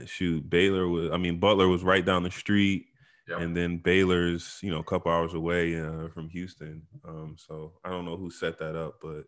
[0.05, 1.11] Shoot, Baylor was.
[1.11, 2.87] I mean, Butler was right down the street.
[3.27, 3.39] Yep.
[3.39, 6.81] And then Baylor's, you know, a couple hours away uh, from Houston.
[7.07, 9.25] Um, so I don't know who set that up, but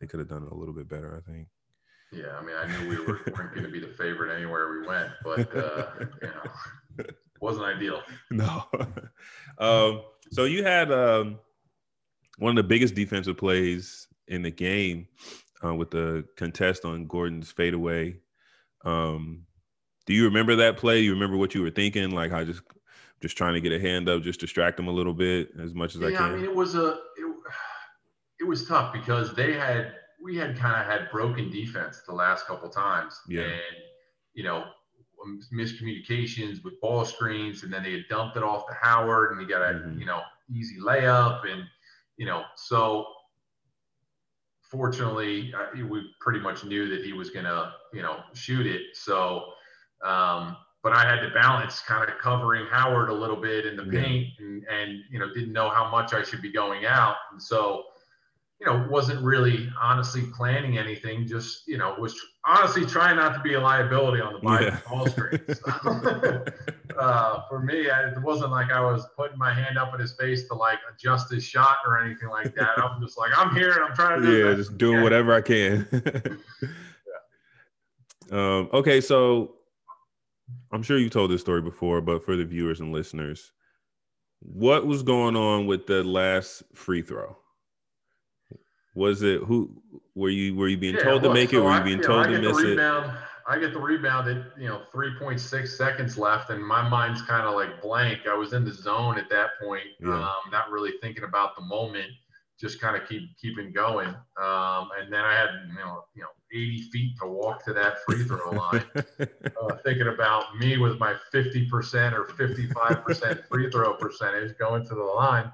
[0.00, 1.46] they could have done it a little bit better, I think.
[2.12, 4.86] Yeah, I mean, I knew we were, weren't going to be the favorite anywhere we
[4.86, 5.86] went, but uh,
[6.22, 7.04] you know,
[7.40, 8.02] wasn't ideal.
[8.30, 8.64] No.
[9.58, 11.38] um, so you had um,
[12.38, 15.08] one of the biggest defensive plays in the game
[15.64, 18.16] uh, with the contest on Gordon's fadeaway.
[18.84, 19.44] Um,
[20.06, 21.00] do you remember that play?
[21.00, 22.10] You remember what you were thinking?
[22.10, 22.62] Like, I just
[23.20, 25.94] just trying to get a hand up, just distract them a little bit as much
[25.94, 26.20] as yeah, I can.
[26.20, 27.34] Yeah, I mean, it was a it,
[28.40, 29.92] it was tough because they had
[30.22, 33.20] we had kind of had broken defense the last couple times.
[33.28, 33.42] Yeah.
[33.42, 33.76] And,
[34.34, 34.64] you know,
[35.52, 39.46] miscommunications with ball screens, and then they had dumped it off to Howard, and he
[39.46, 39.98] got a, mm-hmm.
[39.98, 41.50] you know, easy layup.
[41.50, 41.64] And,
[42.16, 43.06] you know, so
[44.62, 48.82] fortunately, uh, we pretty much knew that he was going to, you know, shoot it.
[48.94, 49.52] So,
[50.04, 53.84] um, but I had to balance kind of covering Howard a little bit in the
[53.84, 57.16] paint and, and, you know, didn't know how much I should be going out.
[57.32, 57.84] And so,
[58.60, 61.26] you know, wasn't really honestly planning anything.
[61.26, 64.80] Just you know, was honestly trying not to be a liability on the Biden yeah.
[64.88, 65.60] ball screens.
[66.98, 70.48] uh, for me, it wasn't like I was putting my hand up in his face
[70.48, 72.78] to like adjust his shot or anything like that.
[72.78, 74.48] I'm just like, I'm here and I'm trying to do.
[74.48, 75.86] Yeah, just doing whatever I can.
[75.92, 76.32] yeah.
[78.30, 79.54] Um, okay, so
[80.70, 83.52] I'm sure you told this story before, but for the viewers and listeners,
[84.40, 87.38] what was going on with the last free throw?
[88.94, 89.70] Was it who
[90.14, 91.64] were you were you being yeah, told to make so it?
[91.64, 92.78] Were you being told you know, to miss it?
[93.48, 97.54] I get the rebound at you know 3.6 seconds left, and my mind's kind of
[97.54, 98.20] like blank.
[98.28, 100.14] I was in the zone at that point, yeah.
[100.14, 102.10] um, not really thinking about the moment,
[102.60, 104.08] just kind of keep keeping going.
[104.08, 108.04] Um, and then I had you know you know 80 feet to walk to that
[108.04, 114.58] free throw line, uh, thinking about me with my 50% or 55% free throw percentage
[114.58, 115.50] going to the line,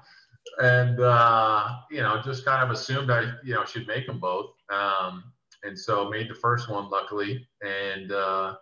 [0.61, 4.51] and uh, you know just kind of assumed I you know should make them both.
[4.69, 5.31] Um,
[5.65, 7.47] and so made the first one luckily.
[7.61, 8.55] And uh,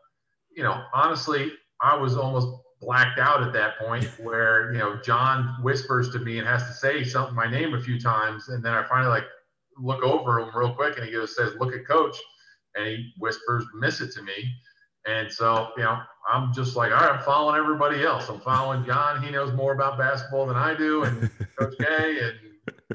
[0.55, 2.47] you know, honestly, I was almost
[2.81, 6.73] blacked out at that point where you know John whispers to me and has to
[6.73, 9.25] say something my name a few times, and then I finally like
[9.77, 12.17] look over him real quick, and he goes says, "Look at coach,"
[12.75, 14.55] and he whispers, "Miss it to me."
[15.05, 15.99] And so, you know,
[16.31, 18.29] I'm just like, all right, I'm following everybody else.
[18.29, 19.21] I'm following John.
[19.21, 21.29] He knows more about basketball than I do, and
[21.59, 22.33] Coach K, and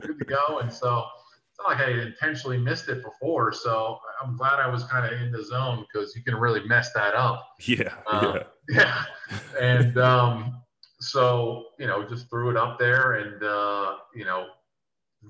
[0.01, 0.61] good to go.
[0.61, 1.05] And so,
[1.59, 3.53] it's not like I intentionally missed it before.
[3.53, 6.93] So I'm glad I was kind of in the zone because you can really mess
[6.93, 7.49] that up.
[7.67, 7.95] Yeah.
[8.07, 9.05] Uh, yeah.
[9.31, 9.39] yeah.
[9.61, 10.63] And um,
[11.01, 13.15] so, you know, just threw it up there.
[13.15, 14.47] And, uh, you know,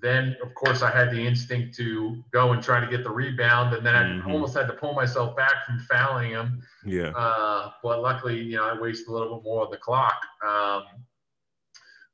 [0.01, 3.75] then of course I had the instinct to go and try to get the rebound.
[3.75, 4.29] And then mm-hmm.
[4.29, 6.63] I almost had to pull myself back from fouling him.
[6.85, 7.11] Yeah.
[7.11, 10.21] Uh, but luckily, you know, I wasted a little bit more of the clock.
[10.47, 10.83] Um,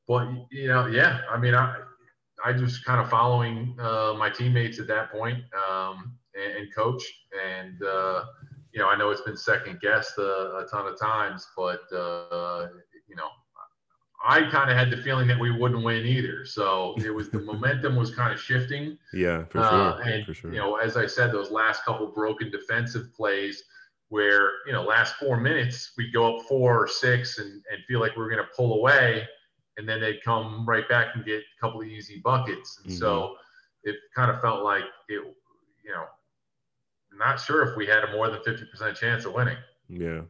[0.06, 1.76] but, you know, yeah, I mean, I,
[2.44, 7.02] I just kind of following uh, my teammates at that point, um, and, and, coach.
[7.42, 8.24] And, uh,
[8.72, 12.66] you know, I know it's been second guessed a, a ton of times, but, uh,
[13.08, 13.28] you know,
[14.26, 16.46] I kind of had the feeling that we wouldn't win either.
[16.46, 18.98] So it was the momentum was kind of shifting.
[19.12, 20.12] Yeah, for uh, sure.
[20.12, 20.52] and, for sure.
[20.52, 23.62] you know, as I said, those last couple broken defensive plays
[24.08, 28.00] where, you know, last four minutes, we'd go up four or six and, and feel
[28.00, 29.26] like we are going to pull away
[29.76, 32.80] and then they'd come right back and get a couple of easy buckets.
[32.82, 33.00] And mm-hmm.
[33.00, 33.36] so
[33.82, 35.22] it kind of felt like it,
[35.84, 36.04] you know,
[37.18, 39.56] not sure if we had a more than 50% chance of winning.
[39.88, 40.22] Yeah.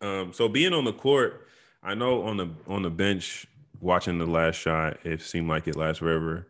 [0.00, 1.47] Um, so being on the court,
[1.82, 3.46] I know on the on the bench
[3.80, 6.48] watching the last shot, it seemed like it lasts forever.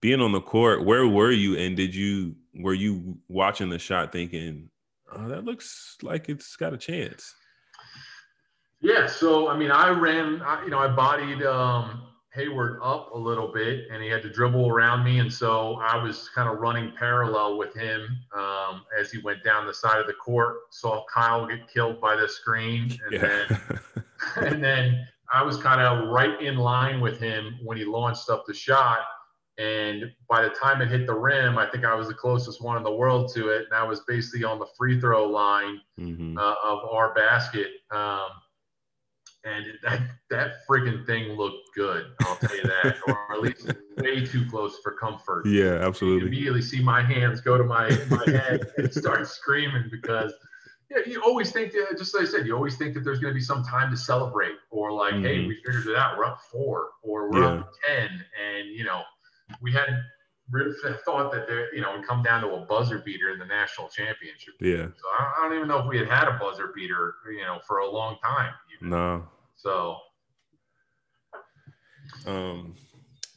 [0.00, 4.12] Being on the court, where were you and did you were you watching the shot
[4.12, 4.70] thinking,
[5.12, 7.34] oh, that looks like it's got a chance?
[8.80, 13.18] Yeah, so I mean, I ran, I, you know, I bodied um, Hayward up a
[13.18, 16.58] little bit, and he had to dribble around me, and so I was kind of
[16.58, 18.06] running parallel with him
[18.36, 20.56] um, as he went down the side of the court.
[20.70, 23.46] Saw Kyle get killed by the screen, and yeah.
[23.48, 23.80] then
[24.36, 28.44] and then I was kind of right in line with him when he launched up
[28.46, 29.00] the shot.
[29.58, 32.76] And by the time it hit the rim, I think I was the closest one
[32.76, 33.64] in the world to it.
[33.70, 36.36] And I was basically on the free throw line mm-hmm.
[36.36, 37.68] uh, of our basket.
[37.90, 38.28] Um,
[39.46, 42.06] and that that freaking thing looked good.
[42.22, 45.46] I'll tell you that, or at least way too close for comfort.
[45.46, 46.22] Yeah, absolutely.
[46.22, 50.32] You immediately see my hands go to my my head and start screaming because
[50.90, 53.32] yeah, you always think that, just like I said, you always think that there's going
[53.32, 55.24] to be some time to celebrate, or like, mm-hmm.
[55.24, 57.60] hey, we figured it out, we're up four, or we're yeah.
[57.60, 59.02] up ten, and you know,
[59.60, 59.88] we had
[61.04, 63.88] thought that there, you know, would come down to a buzzer beater in the national
[63.88, 64.54] championship.
[64.60, 64.86] Yeah.
[64.96, 67.78] So I don't even know if we had had a buzzer beater, you know, for
[67.78, 68.52] a long time.
[68.76, 68.90] Even.
[68.90, 69.24] No,
[69.56, 69.96] so,
[72.26, 72.74] um,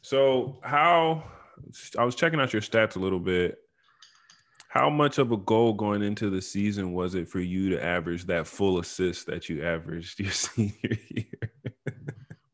[0.01, 1.23] so how
[1.97, 3.57] I was checking out your stats a little bit.
[4.69, 8.25] How much of a goal going into the season was it for you to average
[8.25, 11.53] that full assist that you averaged your senior year?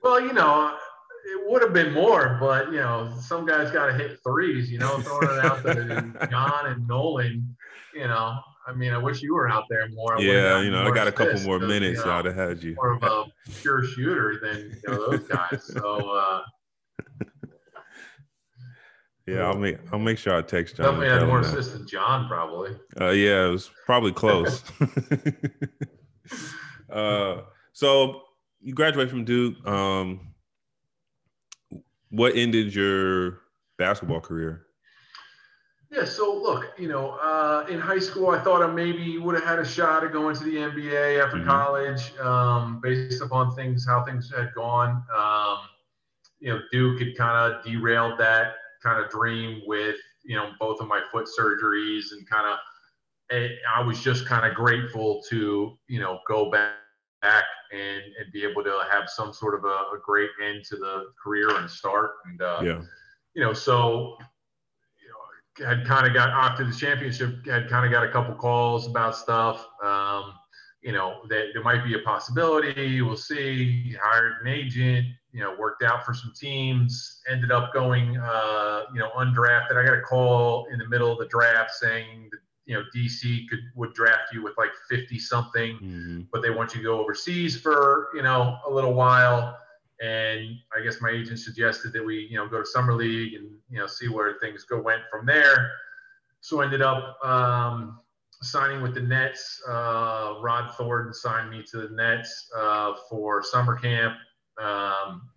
[0.01, 0.77] well, you know,
[1.25, 4.71] it would have been more, but you know, some guys got to hit threes.
[4.71, 7.57] You know, throwing it out to John and Nolan.
[7.93, 10.17] You know, I mean, I wish you were out there more.
[10.17, 11.99] I yeah, you know, I got a couple more minutes.
[11.99, 12.73] You know, I'd have had you.
[12.75, 13.25] More of a
[13.61, 15.63] pure shooter than you know, those guys.
[15.65, 16.09] So.
[16.09, 16.41] Uh,
[19.27, 20.85] yeah, I'll make I'll make sure I text John.
[20.85, 22.71] Definitely had more assists than John, probably.
[22.99, 24.63] Uh, yeah, it was probably close.
[26.89, 27.41] uh,
[27.73, 28.21] so
[28.61, 29.63] you graduate from Duke.
[29.67, 30.33] Um,
[32.09, 33.41] what ended your
[33.77, 34.64] basketball career?
[35.95, 39.45] Yeah, so look, you know, uh, in high school, I thought I maybe would have
[39.45, 41.47] had a shot at going to the NBA after mm-hmm.
[41.47, 45.03] college, um, based upon things how things had gone.
[45.15, 45.59] Um,
[46.39, 50.81] you know, Duke had kind of derailed that kind of dream with you know both
[50.81, 52.59] of my foot surgeries and kind of.
[53.31, 56.73] I was just kind of grateful to you know go back
[57.21, 60.75] back and and be able to have some sort of a, a great end to
[60.75, 62.81] the career and start and uh, yeah.
[63.33, 64.17] you know so
[65.59, 69.15] had kind of got after the championship, had kind of got a couple calls about
[69.15, 69.67] stuff.
[69.83, 70.33] Um,
[70.81, 73.01] you know, that there might be a possibility.
[73.01, 73.95] We'll see.
[74.01, 75.07] Hired an agent.
[75.31, 77.21] You know, worked out for some teams.
[77.29, 79.77] Ended up going, uh, you know, undrafted.
[79.77, 83.47] I got a call in the middle of the draft saying that you know DC
[83.49, 86.21] could would draft you with like 50 something, mm-hmm.
[86.31, 89.57] but they want you to go overseas for you know a little while.
[90.01, 93.49] And I guess my agent suggested that we you know go to summer league and
[93.69, 95.71] you know see where things go went from there.
[96.41, 97.99] So I ended up um,
[98.41, 99.61] signing with the Nets.
[99.67, 104.15] Uh, Rod Thornton signed me to the Nets uh, for summer camp.
[104.61, 105.29] Um,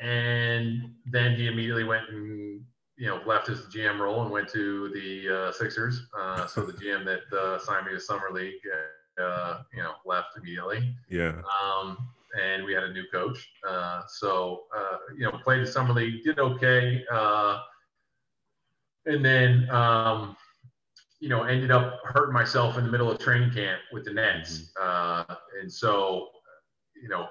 [0.00, 2.62] and then he immediately went and
[2.96, 6.06] you know left his GM role and went to the uh, Sixers.
[6.18, 8.54] Uh, so the GM that uh, signed me to summer league,
[9.20, 10.94] uh, you know, left immediately.
[11.08, 11.40] Yeah.
[11.62, 12.08] Um,
[12.40, 13.48] and we had a new coach.
[14.08, 14.64] so
[15.16, 17.04] you know, played the summer league, did okay,
[19.06, 19.68] and then.
[19.70, 20.36] Um,
[21.20, 24.70] you know, ended up hurting myself in the middle of training camp with the Nets.
[24.78, 25.30] Mm-hmm.
[25.30, 26.28] Uh, and so,
[27.00, 27.26] you know,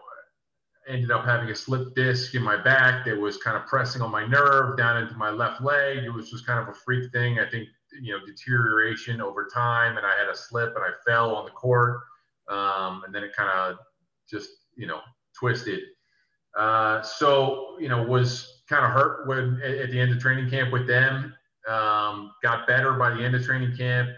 [0.87, 4.11] ended up having a slip disc in my back that was kind of pressing on
[4.11, 6.03] my nerve down into my left leg.
[6.03, 7.39] It was just kind of a freak thing.
[7.39, 7.67] I think,
[8.01, 9.97] you know, deterioration over time.
[9.97, 12.01] And I had a slip and I fell on the court.
[12.47, 13.77] Um, and then it kind of
[14.29, 14.99] just, you know,
[15.37, 15.81] twisted.
[16.57, 20.71] Uh, so, you know, was kind of hurt when at the end of training camp
[20.71, 21.33] with them
[21.67, 24.09] um, got better by the end of training camp.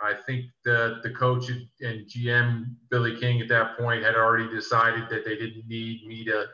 [0.00, 5.08] I think the the coach and GM Billy King at that point had already decided
[5.08, 6.46] that they didn't need me to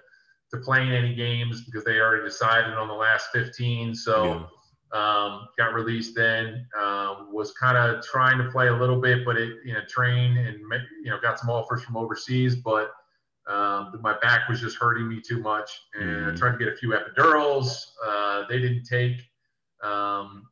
[0.53, 3.95] to play in any games because they already decided on the last 15.
[3.95, 4.47] So
[4.93, 5.25] yeah.
[5.25, 6.67] um, got released then.
[6.81, 10.37] Um, was kind of trying to play a little bit, but it you know train
[10.37, 10.61] and
[11.03, 12.93] you know got some offers from overseas, but
[13.49, 16.31] um, my back was just hurting me too much, and mm-hmm.
[16.31, 17.75] I tried to get a few epidurals.
[18.07, 19.21] Uh, they didn't take.
[19.83, 20.47] Um,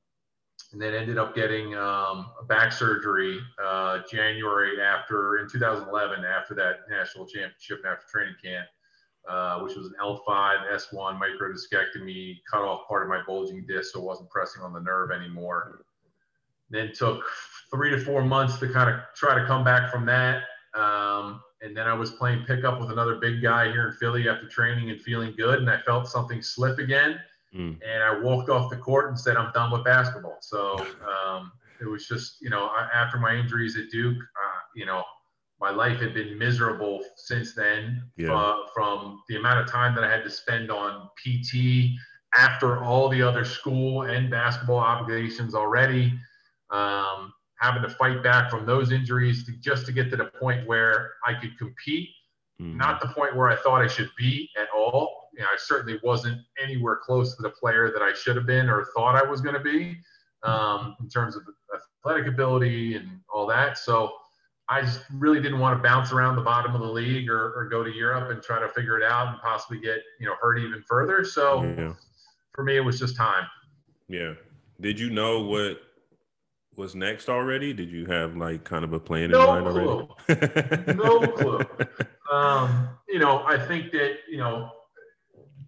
[0.72, 6.55] and then ended up getting um, a back surgery uh, January after in 2011 after
[6.55, 8.66] that national championship after training camp,
[9.28, 14.01] uh, which was an L5 S1 microdiscectomy, cut off part of my bulging disc so
[14.01, 15.82] it wasn't pressing on the nerve anymore.
[16.70, 17.24] Then took
[17.72, 20.43] three to four months to kind of try to come back from that.
[20.74, 24.48] Um, and then I was playing pickup with another big guy here in Philly after
[24.48, 27.20] training and feeling good, and I felt something slip again
[27.54, 27.78] Mm.
[27.82, 30.38] And I walked off the court and said, I'm done with basketball.
[30.40, 35.02] So um, it was just, you know, after my injuries at Duke, uh, you know,
[35.61, 38.32] my life had been miserable since then yeah.
[38.32, 41.90] uh, from the amount of time that I had to spend on PT
[42.34, 46.18] after all the other school and basketball obligations already.
[46.70, 50.66] Um, having to fight back from those injuries to, just to get to the point
[50.66, 52.08] where I could compete,
[52.61, 52.74] mm.
[52.76, 55.98] not the point where I thought I should be at all you know, I certainly
[56.02, 59.40] wasn't anywhere close to the player that I should have been or thought I was
[59.40, 59.96] going to be
[60.42, 61.42] um, in terms of
[61.74, 63.78] athletic ability and all that.
[63.78, 64.12] So
[64.68, 67.68] I just really didn't want to bounce around the bottom of the league or, or
[67.68, 70.58] go to Europe and try to figure it out and possibly get you know hurt
[70.58, 71.24] even further.
[71.24, 71.94] So yeah.
[72.52, 73.46] for me, it was just time.
[74.08, 74.34] Yeah.
[74.80, 75.80] Did you know what
[76.80, 77.72] was next already?
[77.72, 80.08] Did you have like kind of a plan no in mind clue.
[80.28, 80.94] already?
[80.94, 81.60] no clue.
[82.30, 84.70] Um, you know, I think that you know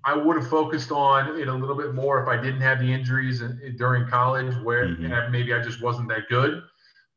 [0.05, 2.93] I would have focused on it a little bit more if I didn't have the
[2.93, 3.43] injuries
[3.77, 5.33] during college, where mm-hmm.
[5.33, 6.63] maybe I just wasn't that good.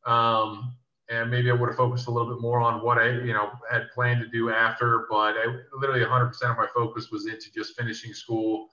[0.07, 0.75] Um,
[1.09, 3.51] and maybe I would have focused a little bit more on what I, you know,
[3.69, 5.05] had planned to do after.
[5.09, 5.45] But I,
[5.79, 8.69] literally 100% of my focus was into just finishing school,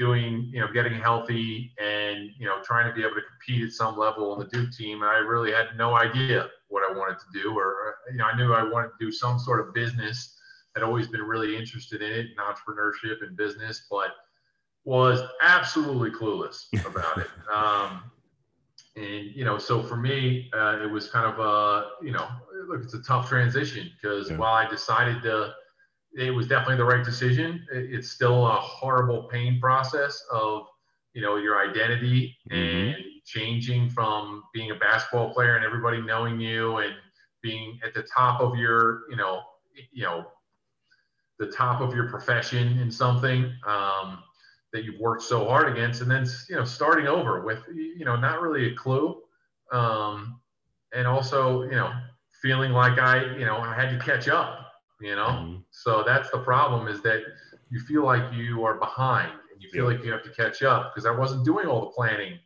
[0.00, 3.72] doing, you know, getting healthy, and you know, trying to be able to compete at
[3.72, 5.02] some level on the Duke team.
[5.02, 8.36] And I really had no idea what I wanted to do, or you know, I
[8.36, 10.36] knew I wanted to do some sort of business
[10.74, 14.10] had always been really interested in it and entrepreneurship and business, but
[14.84, 17.26] was absolutely clueless about it.
[17.52, 18.04] Um,
[18.96, 22.26] and you know, so for me, uh, it was kind of a you know,
[22.68, 24.36] look, it's a tough transition because yeah.
[24.36, 25.54] while I decided to,
[26.16, 27.64] it was definitely the right decision.
[27.72, 30.66] It's still a horrible pain process of
[31.14, 32.94] you know your identity mm-hmm.
[32.94, 36.94] and changing from being a basketball player and everybody knowing you and
[37.42, 39.42] being at the top of your you know
[39.92, 40.26] you know
[41.38, 44.22] the top of your profession in something um,
[44.72, 48.14] that you've worked so hard against, and then you know starting over with you know
[48.14, 49.20] not really a clue,
[49.72, 50.38] um,
[50.94, 51.92] and also you know
[52.42, 54.59] feeling like I you know I had to catch up.
[55.00, 55.56] You know, mm-hmm.
[55.70, 57.22] so that's the problem is that
[57.70, 59.96] you feel like you are behind and you feel yeah.
[59.96, 62.38] like you have to catch up because I wasn't doing all the planning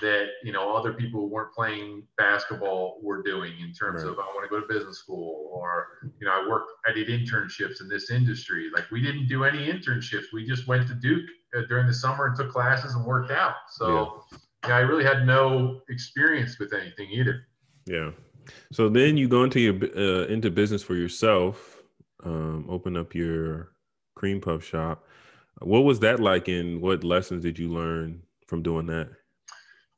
[0.00, 4.12] that you know other people who weren't playing basketball were doing in terms right.
[4.12, 5.88] of I want to go to business school or
[6.20, 9.66] you know I worked I did internships in this industry like we didn't do any
[9.66, 13.30] internships we just went to Duke uh, during the summer and took classes and worked
[13.30, 13.54] out.
[13.70, 14.38] So yeah.
[14.68, 17.46] yeah, I really had no experience with anything either.
[17.86, 18.10] Yeah.
[18.72, 21.77] So then you go into your uh, into business for yourself,
[22.24, 23.72] um, open up your
[24.14, 25.04] cream puff shop.
[25.60, 29.08] What was that like, and what lessons did you learn from doing that?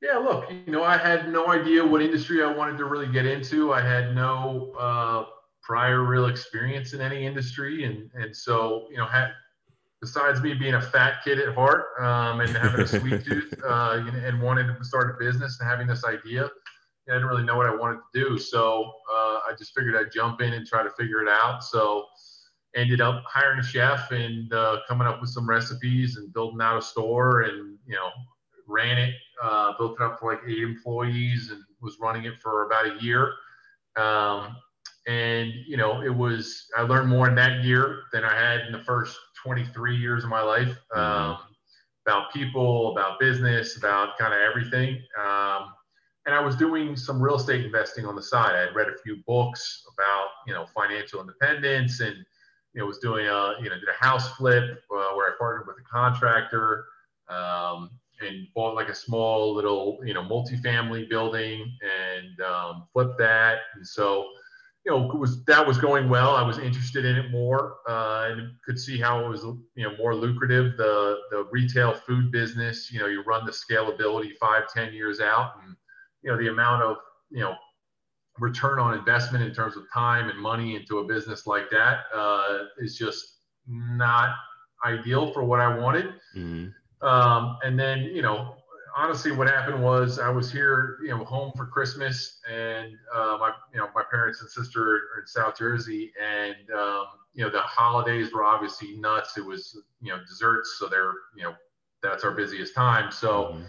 [0.03, 3.27] Yeah, look, you know, I had no idea what industry I wanted to really get
[3.27, 3.73] into.
[3.73, 5.27] I had no uh,
[5.63, 9.33] prior real experience in any industry, and and so you know, had
[10.01, 14.03] besides me being a fat kid at heart um, and having a sweet tooth, uh,
[14.25, 16.51] and wanting to start a business and having this idea,
[17.11, 18.39] I didn't really know what I wanted to do.
[18.39, 21.65] So uh, I just figured I'd jump in and try to figure it out.
[21.65, 22.07] So
[22.77, 26.79] ended up hiring a chef and uh, coming up with some recipes and building out
[26.79, 28.11] a store and you know
[28.71, 32.67] ran it, uh, built it up for like eight employees and was running it for
[32.67, 33.33] about a year.
[33.97, 34.57] Um,
[35.07, 38.73] and, you know, it was, I learned more in that year than I had in
[38.73, 41.01] the first 23 years of my life mm-hmm.
[41.01, 41.39] um,
[42.07, 45.03] about people, about business, about kind of everything.
[45.19, 45.73] Um,
[46.27, 48.55] and I was doing some real estate investing on the side.
[48.55, 52.17] I had read a few books about, you know, financial independence and,
[52.75, 55.67] you know, was doing a, you know, did a house flip uh, where I partnered
[55.67, 56.85] with a contractor.
[57.29, 57.91] Um,
[58.21, 63.59] and bought like a small little, you know, multifamily building and um, flipped that.
[63.75, 64.27] And so,
[64.85, 66.35] you know, was that was going well.
[66.37, 69.43] I was interested in it more uh, and could see how it was,
[69.75, 70.77] you know, more lucrative.
[70.77, 75.53] The the retail food business, you know, you run the scalability five, ten years out,
[75.65, 75.77] and
[76.23, 76.97] you know the amount of
[77.31, 77.55] you know
[78.39, 82.65] return on investment in terms of time and money into a business like that uh,
[82.79, 84.35] is just not
[84.85, 86.07] ideal for what I wanted.
[86.37, 87.07] Mm-hmm.
[87.07, 88.57] Um, and then, you know,
[88.97, 93.53] honestly, what happened was I was here, you know, home for Christmas, and uh, my,
[93.73, 97.61] you know, my parents and sister are in South Jersey, and um, you know, the
[97.61, 99.37] holidays were obviously nuts.
[99.37, 101.55] It was, you know, desserts, so they're, you know,
[102.03, 103.11] that's our busiest time.
[103.11, 103.63] So, mm-hmm.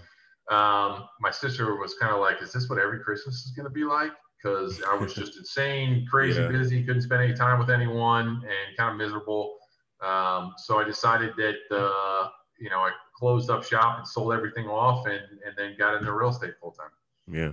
[0.51, 3.71] Um, my sister was kind of like, "Is this what every Christmas is going to
[3.71, 6.47] be like?" Because I was just insane, crazy yeah.
[6.47, 9.57] busy, couldn't spend any time with anyone, and kind of miserable.
[10.01, 12.29] Um, so I decided that, uh,
[12.59, 16.11] you know, I closed up shop and sold everything off and, and then got into
[16.11, 16.89] real estate full time.
[17.31, 17.51] Yeah.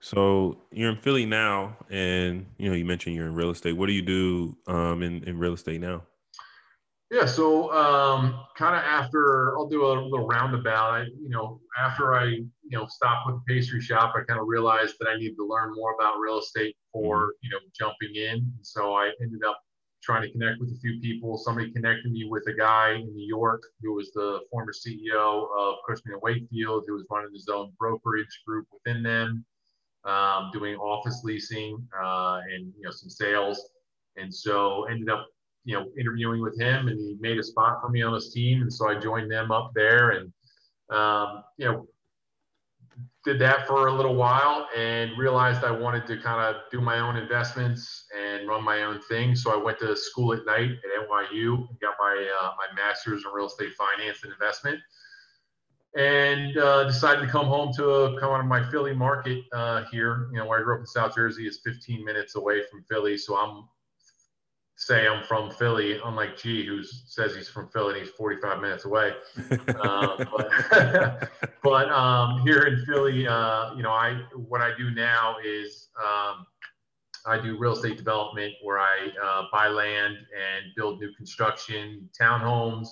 [0.00, 3.72] So you're in Philly now and you know, you mentioned you're in real estate.
[3.72, 6.02] What do you do um, in, in real estate now?
[7.10, 10.90] Yeah, so um, kind of after I'll do a little roundabout.
[10.90, 14.48] I, you know, after I, you know, stopped with the pastry shop, I kind of
[14.48, 17.30] realized that I needed to learn more about real estate for, mm-hmm.
[17.42, 18.34] you know, jumping in.
[18.34, 19.60] And So I ended up
[20.02, 21.38] trying to connect with a few people.
[21.38, 25.76] Somebody connected me with a guy in New York who was the former CEO of
[25.88, 29.44] Cushman and Wakefield, who was running his own brokerage group within them,
[30.04, 33.70] um, doing office leasing uh, and you know some sales.
[34.16, 35.26] And so ended up
[35.66, 38.62] you know interviewing with him, and he made a spot for me on his team,
[38.62, 40.32] and so I joined them up there, and
[40.90, 41.86] um, you know
[43.26, 47.00] did that for a little while and realized I wanted to kind of do my
[47.00, 49.34] own investments and run my own thing.
[49.34, 53.24] So I went to school at night at NYU and got my uh, my master's
[53.24, 54.78] in real estate finance and investment,
[55.96, 60.28] and uh, decided to come home to come out of my Philly market uh, here.
[60.32, 63.18] You know, where I grew up in South Jersey is 15 minutes away from Philly,
[63.18, 63.64] so I'm
[64.76, 68.84] say I'm from Philly, unlike G, who says he's from Philly and he's 45 minutes
[68.84, 69.12] away.
[69.68, 71.30] uh, but
[71.62, 76.46] but um, here in Philly, uh, you know, I what I do now is um,
[77.26, 82.88] I do real estate development where I uh, buy land and build new construction, townhomes,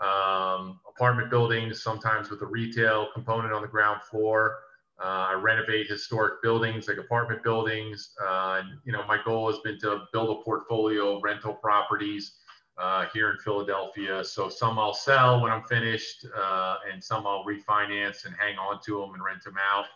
[0.00, 4.58] um, apartment buildings, sometimes with a retail component on the ground floor.
[5.02, 8.10] Uh, I renovate historic buildings like apartment buildings.
[8.22, 12.34] Uh, and, you know, my goal has been to build a portfolio of rental properties
[12.78, 14.22] uh, here in Philadelphia.
[14.24, 18.80] So some I'll sell when I'm finished, uh, and some I'll refinance and hang on
[18.86, 19.86] to them and rent them out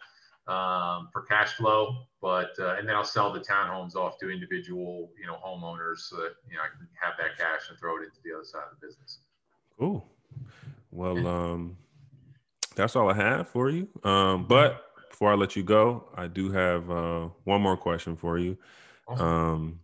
[0.49, 2.07] um, for cash flow.
[2.21, 6.17] But uh, and then I'll sell the townhomes off to individual, you know, homeowners so
[6.17, 8.63] that you know I can have that cash and throw it into the other side
[8.73, 9.19] of the business.
[9.79, 10.05] Cool.
[10.91, 11.77] Well, um,
[12.75, 13.89] that's all I have for you.
[14.03, 14.86] Um, but
[15.17, 18.59] before I let you go, I do have uh, one more question for you.
[19.09, 19.81] Um,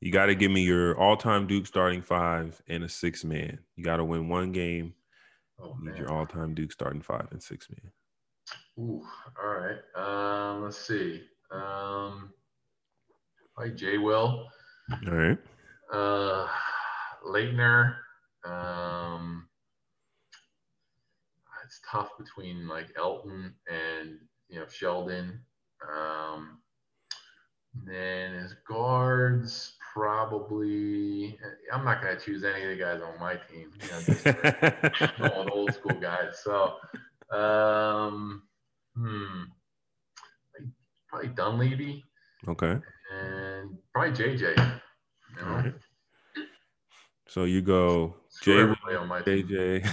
[0.00, 3.60] you got to give me your all-time Duke starting five and a six man.
[3.76, 4.94] You got to win one game.
[5.60, 7.92] Oh, need your all-time Duke starting five and six man.
[8.76, 9.04] Ooh,
[9.40, 9.78] all right.
[9.94, 11.22] Um, let's see.
[11.52, 12.32] Um,
[13.56, 14.48] like Jay Will.
[15.06, 15.38] All right.
[15.92, 16.48] Uh,
[17.24, 17.94] Laettner.
[18.44, 19.46] Um,
[21.64, 24.18] it's tough between like Elton and
[24.52, 25.40] you know, Sheldon.
[25.82, 26.58] Um,
[27.86, 31.38] then his guards, probably.
[31.72, 33.70] I'm not going to choose any of the guys on my team.
[33.82, 36.42] You know, just all old school guys.
[36.44, 36.74] So,
[37.36, 38.42] um,
[38.94, 39.44] hmm,
[41.08, 42.04] probably Dunleavy.
[42.46, 42.78] Okay.
[43.12, 44.40] And probably JJ.
[44.40, 45.48] You know?
[45.48, 45.74] All right.
[47.32, 48.76] So you go J Will,
[49.24, 49.88] JJ,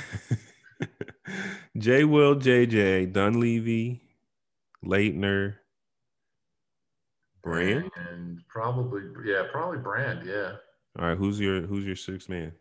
[1.78, 4.01] J Will, JJ, Dunleavy,
[4.86, 5.55] Laettner,
[7.43, 10.25] Brand, and probably yeah, probably Brand.
[10.25, 10.53] Yeah.
[10.97, 11.17] All right.
[11.17, 12.51] Who's your Who's your six man?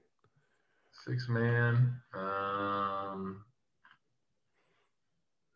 [1.06, 1.94] Six man.
[2.14, 3.44] Um.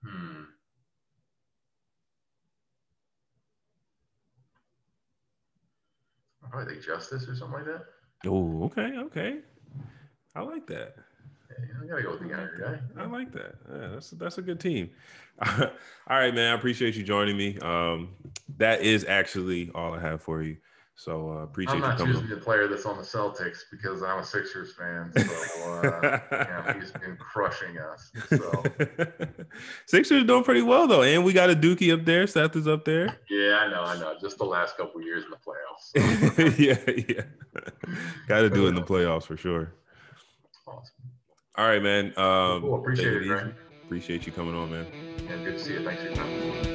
[0.05, 0.43] Hmm.
[6.51, 7.85] Probably think Justice or something like that.
[8.27, 9.39] Oh, okay, okay.
[10.35, 10.95] I like that.
[11.83, 13.03] I gotta go with the younger guy.
[13.03, 13.55] I like that.
[13.71, 14.91] Yeah, that's that's a good team.
[15.59, 15.69] all
[16.09, 16.53] right, man.
[16.53, 17.59] I appreciate you joining me.
[17.61, 18.11] Um,
[18.59, 20.57] that is actually all I have for you.
[20.95, 24.19] So uh, appreciate I'm not you choosing the player that's on the Celtics because I'm
[24.19, 25.11] a Sixers fan.
[25.17, 28.13] So uh, yeah, he's been crushing us.
[28.29, 28.63] So.
[29.87, 32.27] Sixers doing pretty well though, and we got a Dookie up there.
[32.27, 33.19] Seth is up there.
[33.29, 34.15] Yeah, I know, I know.
[34.21, 36.37] Just the last couple years in the playoffs.
[36.37, 36.63] So.
[36.63, 37.65] yeah, yeah.
[38.29, 39.73] got to do it in the playoffs for sure.
[40.69, 40.93] Awesome.
[41.57, 42.07] All right, man.
[42.17, 42.77] Um, cool.
[42.77, 44.87] Appreciate it, Appreciate you coming on, man.
[45.29, 45.85] Yeah, good to see you.
[45.85, 46.72] Thanks for your time.